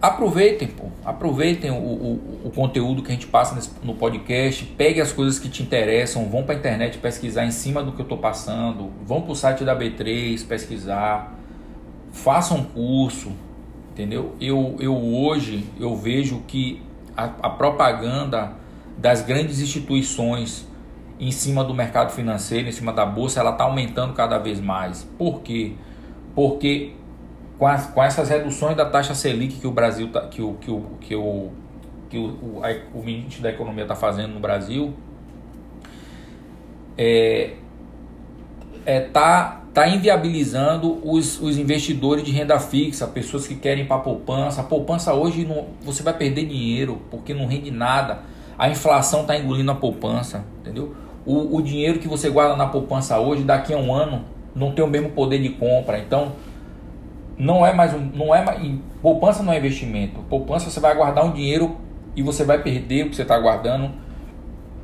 aproveitem, 0.00 0.68
pô, 0.68 0.86
aproveitem 1.04 1.70
o, 1.70 1.74
o, 1.74 2.40
o, 2.44 2.50
conteúdo 2.50 3.02
que 3.02 3.10
a 3.10 3.14
gente 3.14 3.26
passa 3.26 3.54
nesse, 3.54 3.70
no 3.82 3.94
podcast, 3.94 4.64
pegue 4.76 5.00
as 5.00 5.12
coisas 5.12 5.38
que 5.38 5.48
te 5.48 5.62
interessam, 5.62 6.28
vão 6.28 6.44
para 6.44 6.54
a 6.54 6.58
internet 6.58 6.98
pesquisar 6.98 7.44
em 7.44 7.50
cima 7.50 7.82
do 7.82 7.92
que 7.92 8.00
eu 8.00 8.04
estou 8.04 8.18
passando, 8.18 8.90
vão 9.04 9.22
para 9.22 9.32
o 9.32 9.34
site 9.34 9.64
da 9.64 9.76
B3 9.76 10.46
pesquisar, 10.46 11.34
façam 12.12 12.58
um 12.58 12.64
curso, 12.64 13.32
entendeu? 13.90 14.34
Eu, 14.40 14.76
eu 14.78 14.96
hoje 14.96 15.64
eu 15.80 15.96
vejo 15.96 16.42
que 16.46 16.80
a, 17.16 17.24
a 17.42 17.50
propaganda 17.50 18.52
das 18.96 19.22
grandes 19.22 19.60
instituições 19.60 20.66
em 21.20 21.32
cima 21.32 21.64
do 21.64 21.74
mercado 21.74 22.12
financeiro, 22.12 22.68
em 22.68 22.72
cima 22.72 22.92
da 22.92 23.04
bolsa, 23.04 23.40
ela 23.40 23.50
está 23.50 23.64
aumentando 23.64 24.14
cada 24.14 24.38
vez 24.38 24.60
mais. 24.60 25.02
Por 25.18 25.40
quê? 25.40 25.72
Porque 26.34 26.92
com, 27.58 27.66
as, 27.66 27.86
com 27.86 28.02
essas 28.02 28.28
reduções 28.28 28.76
da 28.76 28.84
taxa 28.84 29.14
Selic 29.14 29.56
que 29.56 29.66
o 29.66 29.72
Brasil 29.72 30.10
tá, 30.10 30.22
que 30.28 30.40
o 30.40 30.54
que 30.54 30.70
o 30.70 30.82
que 31.00 31.14
o 31.14 31.50
que 32.08 32.16
o, 32.16 32.26
o, 32.26 32.62
o 32.94 33.02
ministro 33.02 33.42
da 33.42 33.50
economia 33.50 33.82
está 33.82 33.94
fazendo 33.94 34.32
no 34.32 34.40
Brasil 34.40 34.94
é, 36.96 37.54
é 38.86 39.00
tá 39.00 39.58
tá 39.78 39.86
inviabilizando 39.86 40.98
os, 41.08 41.40
os 41.40 41.56
investidores 41.56 42.24
de 42.24 42.32
renda 42.32 42.58
fixa, 42.58 43.06
pessoas 43.06 43.46
que 43.46 43.54
querem 43.54 43.86
para 43.86 43.98
poupança. 43.98 44.60
A 44.60 44.64
poupança 44.64 45.14
hoje 45.14 45.44
não, 45.44 45.66
você 45.82 46.02
vai 46.02 46.14
perder 46.14 46.46
dinheiro 46.46 47.00
porque 47.10 47.32
não 47.32 47.46
rende 47.46 47.70
nada. 47.70 48.22
A 48.58 48.68
inflação 48.68 49.20
está 49.20 49.38
engolindo 49.38 49.70
a 49.70 49.74
poupança, 49.76 50.44
entendeu? 50.60 50.96
O, 51.24 51.56
o 51.56 51.62
dinheiro 51.62 52.00
que 52.00 52.08
você 52.08 52.28
guarda 52.28 52.56
na 52.56 52.66
poupança 52.66 53.20
hoje, 53.20 53.44
daqui 53.44 53.72
a 53.72 53.76
um 53.76 53.94
ano, 53.94 54.24
não 54.52 54.72
tem 54.72 54.84
o 54.84 54.88
mesmo 54.88 55.10
poder 55.10 55.38
de 55.38 55.50
compra. 55.50 55.98
Então, 56.00 56.32
não 57.38 57.64
é 57.64 57.72
mais 57.72 57.94
um, 57.94 58.00
não 58.00 58.34
é 58.34 58.44
mais, 58.44 58.60
poupança 59.00 59.42
não 59.42 59.52
é 59.52 59.58
investimento. 59.58 60.20
Poupança 60.28 60.70
você 60.70 60.80
vai 60.80 60.94
guardar 60.94 61.24
um 61.24 61.32
dinheiro 61.32 61.76
e 62.16 62.22
você 62.22 62.44
vai 62.44 62.60
perder 62.60 63.06
o 63.06 63.10
que 63.10 63.16
você 63.16 63.22
está 63.22 63.38
guardando. 63.38 63.90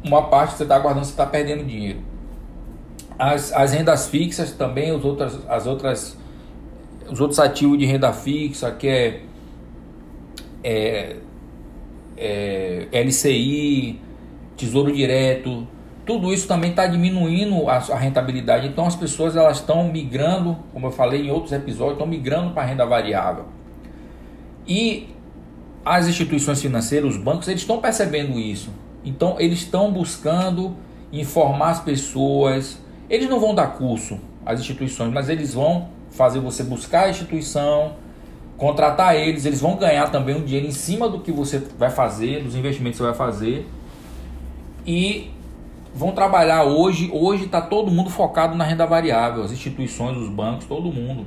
Uma 0.04 0.28
parte 0.28 0.52
que 0.52 0.58
você 0.58 0.62
está 0.62 0.78
guardando, 0.78 1.04
você 1.04 1.10
está 1.10 1.26
perdendo 1.26 1.64
dinheiro. 1.64 1.98
As, 3.18 3.52
as 3.52 3.72
rendas 3.72 4.08
fixas 4.08 4.52
também, 4.52 4.92
os 4.92 5.04
outras, 5.04 5.38
as 5.48 5.66
outras, 5.66 6.16
os 7.10 7.20
outros 7.20 7.40
ativos 7.40 7.78
de 7.78 7.86
renda 7.86 8.12
fixa, 8.12 8.70
que 8.70 8.86
é, 8.86 9.20
é, 10.62 11.16
é 12.16 13.02
LCI, 13.02 14.00
Tesouro 14.56 14.92
Direto, 14.92 15.66
tudo 16.04 16.32
isso 16.32 16.46
também 16.46 16.70
está 16.70 16.86
diminuindo 16.86 17.68
a, 17.68 17.76
a, 17.76 17.96
rentabilidade. 17.96 18.66
Então 18.66 18.86
as 18.86 18.94
pessoas 18.94 19.36
elas 19.36 19.58
estão 19.58 19.90
migrando, 19.90 20.58
como 20.72 20.86
eu 20.86 20.90
falei 20.90 21.26
em 21.26 21.30
outros 21.30 21.52
episódios, 21.52 21.94
estão 21.94 22.06
migrando 22.06 22.50
para 22.52 22.62
a 22.62 22.66
renda 22.66 22.84
variável. 22.84 23.46
E 24.66 25.08
as 25.84 26.06
instituições 26.06 26.60
financeiras, 26.60 27.14
os 27.14 27.22
bancos, 27.22 27.48
eles 27.48 27.62
estão 27.62 27.78
percebendo 27.78 28.38
isso. 28.38 28.70
Então 29.04 29.36
eles 29.38 29.60
estão 29.60 29.92
buscando 29.92 30.76
informar 31.12 31.70
as 31.70 31.80
pessoas. 31.80 32.78
Eles 33.08 33.28
não 33.28 33.40
vão 33.40 33.54
dar 33.54 33.68
curso 33.68 34.18
às 34.44 34.60
instituições, 34.60 35.12
mas 35.12 35.28
eles 35.28 35.54
vão 35.54 35.88
fazer 36.10 36.38
você 36.38 36.62
buscar 36.62 37.04
a 37.04 37.10
instituição, 37.10 37.94
contratar 38.56 39.16
eles, 39.16 39.44
eles 39.44 39.60
vão 39.60 39.76
ganhar 39.76 40.10
também 40.10 40.36
um 40.36 40.44
dinheiro 40.44 40.66
em 40.66 40.72
cima 40.72 41.08
do 41.08 41.20
que 41.20 41.32
você 41.32 41.58
vai 41.78 41.90
fazer, 41.90 42.42
dos 42.42 42.54
investimentos 42.54 42.98
que 42.98 43.04
você 43.04 43.10
vai 43.10 43.18
fazer. 43.18 43.68
E 44.86 45.30
vão 45.94 46.12
trabalhar 46.12 46.64
hoje. 46.64 47.08
Hoje 47.12 47.44
está 47.44 47.60
todo 47.60 47.90
mundo 47.90 48.10
focado 48.10 48.56
na 48.56 48.64
renda 48.64 48.84
variável, 48.84 49.44
as 49.44 49.52
instituições, 49.52 50.16
os 50.18 50.28
bancos, 50.28 50.66
todo 50.66 50.92
mundo. 50.92 51.26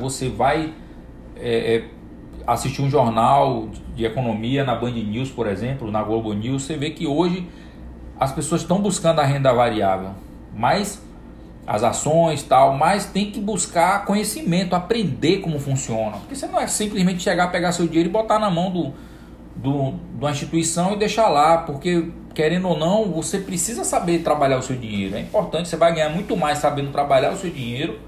Você 0.00 0.28
vai 0.30 0.72
é, 1.36 1.76
é, 1.76 1.84
assistir 2.46 2.80
um 2.80 2.88
jornal 2.88 3.68
de 3.94 4.04
economia 4.04 4.64
na 4.64 4.74
Band 4.74 4.92
News, 4.92 5.30
por 5.30 5.46
exemplo, 5.46 5.90
na 5.90 6.02
Globo 6.02 6.32
News, 6.32 6.62
você 6.62 6.76
vê 6.76 6.90
que 6.90 7.06
hoje 7.06 7.46
as 8.18 8.32
pessoas 8.32 8.62
estão 8.62 8.80
buscando 8.80 9.20
a 9.20 9.24
renda 9.24 9.52
variável, 9.52 10.10
mas 10.54 11.02
as 11.66 11.84
ações 11.84 12.42
tal, 12.42 12.76
mas 12.76 13.06
tem 13.06 13.30
que 13.30 13.40
buscar 13.40 14.04
conhecimento, 14.04 14.74
aprender 14.74 15.38
como 15.38 15.58
funciona, 15.58 16.12
porque 16.18 16.34
você 16.34 16.46
não 16.46 16.58
é 16.58 16.66
simplesmente 16.66 17.22
chegar, 17.22 17.48
pegar 17.48 17.72
seu 17.72 17.86
dinheiro 17.86 18.08
e 18.08 18.12
botar 18.12 18.38
na 18.38 18.50
mão 18.50 18.70
do, 18.70 18.92
do, 19.54 19.92
de 19.92 20.24
uma 20.24 20.30
instituição 20.30 20.94
e 20.94 20.96
deixar 20.96 21.28
lá, 21.28 21.58
porque 21.58 22.10
querendo 22.34 22.68
ou 22.68 22.78
não, 22.78 23.10
você 23.10 23.38
precisa 23.38 23.84
saber 23.84 24.20
trabalhar 24.20 24.58
o 24.58 24.62
seu 24.62 24.76
dinheiro. 24.76 25.16
É 25.16 25.20
importante, 25.20 25.68
você 25.68 25.76
vai 25.76 25.94
ganhar 25.94 26.08
muito 26.08 26.36
mais 26.36 26.58
sabendo 26.58 26.90
trabalhar 26.90 27.32
o 27.32 27.36
seu 27.36 27.50
dinheiro 27.50 27.98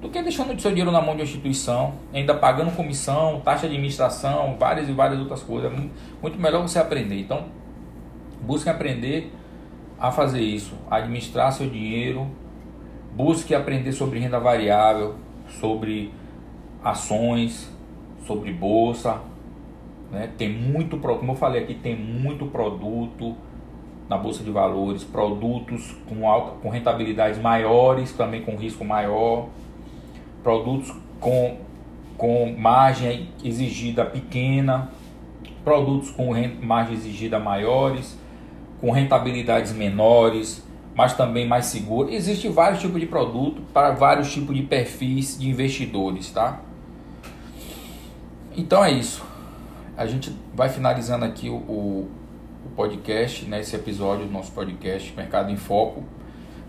do 0.00 0.08
que 0.10 0.22
deixando 0.22 0.52
o 0.52 0.60
seu 0.60 0.70
dinheiro 0.70 0.92
na 0.92 1.00
mão 1.00 1.14
de 1.14 1.22
uma 1.22 1.24
instituição, 1.24 1.94
ainda 2.12 2.34
pagando 2.34 2.70
comissão, 2.76 3.40
taxa 3.40 3.66
de 3.66 3.74
administração, 3.74 4.56
várias 4.58 4.88
e 4.88 4.92
várias 4.92 5.18
outras 5.18 5.42
coisas. 5.42 5.72
É 5.72 5.76
muito 6.22 6.38
melhor 6.38 6.62
você 6.62 6.78
aprender. 6.78 7.18
Então, 7.20 7.46
busque 8.42 8.68
aprender 8.68 9.32
a 9.98 10.10
fazer 10.10 10.40
isso, 10.40 10.74
a 10.90 10.96
administrar 10.96 11.52
seu 11.52 11.68
dinheiro, 11.68 12.26
busque 13.14 13.54
aprender 13.54 13.92
sobre 13.92 14.18
renda 14.18 14.38
variável, 14.38 15.14
sobre 15.60 16.12
ações, 16.82 17.70
sobre 18.26 18.52
bolsa, 18.52 19.20
né? 20.10 20.30
Tem 20.36 20.52
muito, 20.52 20.98
como 20.98 21.32
eu 21.32 21.36
falei 21.36 21.62
aqui, 21.62 21.74
tem 21.74 21.96
muito 21.96 22.46
produto 22.46 23.34
na 24.08 24.18
bolsa 24.18 24.44
de 24.44 24.50
valores, 24.50 25.02
produtos 25.02 25.94
com 26.08 26.28
alta, 26.28 26.56
com 26.62 26.68
rentabilidades 26.68 27.40
maiores, 27.40 28.12
também 28.12 28.42
com 28.42 28.56
risco 28.56 28.84
maior, 28.84 29.48
produtos 30.42 30.94
com, 31.20 31.56
com 32.18 32.54
margem 32.56 33.30
exigida 33.42 34.04
pequena, 34.04 34.90
produtos 35.64 36.10
com 36.10 36.34
margem 36.62 36.94
exigida 36.94 37.38
maiores, 37.38 38.18
com 38.80 38.90
rentabilidades 38.90 39.72
menores, 39.72 40.62
mas 40.94 41.16
também 41.16 41.48
mais 41.48 41.66
seguros. 41.66 42.12
Existem 42.12 42.52
vários 42.52 42.80
tipos 42.80 43.00
de 43.00 43.06
produto 43.06 43.62
para 43.72 43.92
vários 43.92 44.32
tipos 44.32 44.54
de 44.54 44.62
perfis 44.62 45.38
de 45.38 45.48
investidores, 45.48 46.30
tá? 46.30 46.60
Então 48.56 48.84
é 48.84 48.92
isso. 48.92 49.24
A 49.96 50.06
gente 50.06 50.34
vai 50.54 50.68
finalizando 50.68 51.24
aqui 51.24 51.48
o, 51.48 51.56
o 51.56 52.10
o 52.64 52.68
podcast, 52.70 53.44
né, 53.44 53.60
esse 53.60 53.76
episódio 53.76 54.26
do 54.26 54.32
nosso 54.32 54.50
podcast 54.52 55.12
Mercado 55.14 55.50
em 55.50 55.56
Foco. 55.56 56.02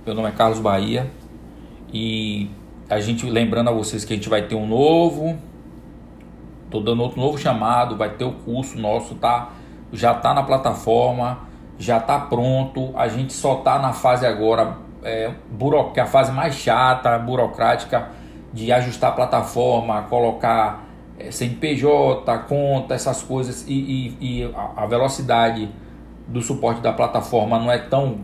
Meu 0.05 0.13
nome 0.13 0.27
é 0.27 0.31
Carlos 0.31 0.59
Bahia 0.59 1.09
e 1.91 2.49
a 2.89 2.99
gente 2.99 3.25
lembrando 3.29 3.69
a 3.69 3.73
vocês 3.73 4.03
que 4.03 4.13
a 4.13 4.15
gente 4.15 4.27
vai 4.27 4.41
ter 4.43 4.55
um 4.55 4.67
novo, 4.67 5.37
tô 6.69 6.81
dando 6.81 7.01
outro 7.01 7.19
novo 7.19 7.37
chamado, 7.37 7.95
vai 7.95 8.09
ter 8.09 8.25
o 8.25 8.33
curso 8.33 8.77
nosso, 8.77 9.15
tá? 9.15 9.53
Já 9.93 10.13
tá 10.13 10.33
na 10.33 10.43
plataforma, 10.43 11.39
já 11.79 11.99
tá 11.99 12.19
pronto. 12.19 12.91
A 12.95 13.07
gente 13.07 13.31
só 13.31 13.55
tá 13.55 13.79
na 13.79 13.93
fase 13.93 14.25
agora, 14.25 14.77
é, 15.01 15.31
que 15.93 15.99
é 15.99 16.03
a 16.03 16.07
fase 16.07 16.31
mais 16.31 16.55
chata, 16.55 17.17
burocrática 17.17 18.09
de 18.53 18.71
ajustar 18.71 19.11
a 19.11 19.13
plataforma, 19.13 20.01
colocar 20.03 20.85
é, 21.17 21.31
CNPJ, 21.31 22.37
conta, 22.39 22.93
essas 22.93 23.23
coisas 23.23 23.65
e, 23.67 23.73
e, 24.19 24.41
e 24.43 24.55
a 24.75 24.85
velocidade 24.85 25.69
do 26.27 26.41
suporte 26.41 26.81
da 26.81 26.91
plataforma 26.91 27.59
não 27.59 27.71
é 27.71 27.77
tão 27.77 28.19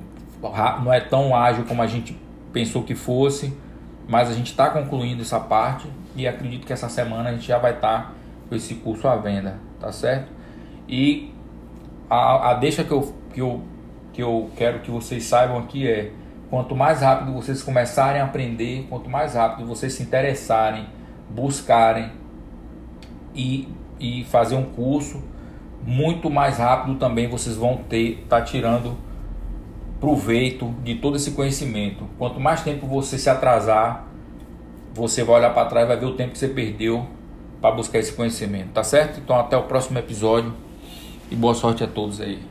não 0.83 0.91
é 0.91 0.99
tão 0.99 1.35
ágil 1.35 1.65
como 1.65 1.83
a 1.83 1.87
gente 1.87 2.19
pensou 2.51 2.83
que 2.83 2.95
fosse, 2.95 3.55
mas 4.07 4.29
a 4.29 4.33
gente 4.33 4.47
está 4.47 4.69
concluindo 4.69 5.21
essa 5.21 5.39
parte 5.39 5.87
e 6.15 6.27
acredito 6.27 6.65
que 6.65 6.73
essa 6.73 6.89
semana 6.89 7.29
a 7.29 7.33
gente 7.33 7.47
já 7.47 7.57
vai 7.57 7.73
estar 7.73 8.01
tá 8.01 8.11
com 8.49 8.55
esse 8.55 8.75
curso 8.75 9.07
à 9.07 9.15
venda, 9.15 9.59
tá 9.79 9.91
certo? 9.91 10.31
E 10.87 11.31
a, 12.09 12.51
a 12.51 12.53
deixa 12.55 12.83
que 12.83 12.91
eu, 12.91 13.13
que, 13.33 13.41
eu, 13.41 13.61
que 14.11 14.21
eu 14.21 14.49
quero 14.55 14.79
que 14.79 14.91
vocês 14.91 15.23
saibam 15.23 15.59
aqui 15.59 15.87
é 15.87 16.11
quanto 16.49 16.75
mais 16.75 17.01
rápido 17.01 17.31
vocês 17.31 17.63
começarem 17.63 18.19
a 18.19 18.25
aprender, 18.25 18.85
quanto 18.89 19.09
mais 19.09 19.35
rápido 19.35 19.65
vocês 19.65 19.93
se 19.93 20.03
interessarem, 20.03 20.87
buscarem 21.29 22.11
e, 23.33 23.69
e 23.97 24.25
fazer 24.25 24.55
um 24.55 24.65
curso, 24.65 25.23
muito 25.85 26.29
mais 26.29 26.57
rápido 26.57 26.97
também 26.97 27.27
vocês 27.27 27.55
vão 27.55 27.77
ter, 27.77 28.25
tá 28.29 28.41
tirando 28.41 28.95
proveito 29.99 30.73
de 30.83 30.95
todo 30.95 31.15
esse 31.15 31.31
conhecimento. 31.31 32.05
Quanto 32.17 32.39
mais 32.39 32.63
tempo 32.63 32.87
você 32.87 33.17
se 33.17 33.29
atrasar, 33.29 34.05
você 34.93 35.23
vai 35.23 35.37
olhar 35.37 35.53
para 35.53 35.67
trás 35.67 35.85
e 35.85 35.87
vai 35.87 35.97
ver 35.97 36.05
o 36.05 36.13
tempo 36.13 36.31
que 36.31 36.37
você 36.37 36.47
perdeu 36.47 37.05
para 37.61 37.75
buscar 37.75 37.99
esse 37.99 38.13
conhecimento, 38.13 38.69
tá 38.73 38.83
certo? 38.83 39.19
Então 39.19 39.39
até 39.39 39.55
o 39.55 39.63
próximo 39.63 39.99
episódio 39.99 40.53
e 41.29 41.35
boa 41.35 41.53
sorte 41.53 41.83
a 41.83 41.87
todos 41.87 42.19
aí. 42.19 42.50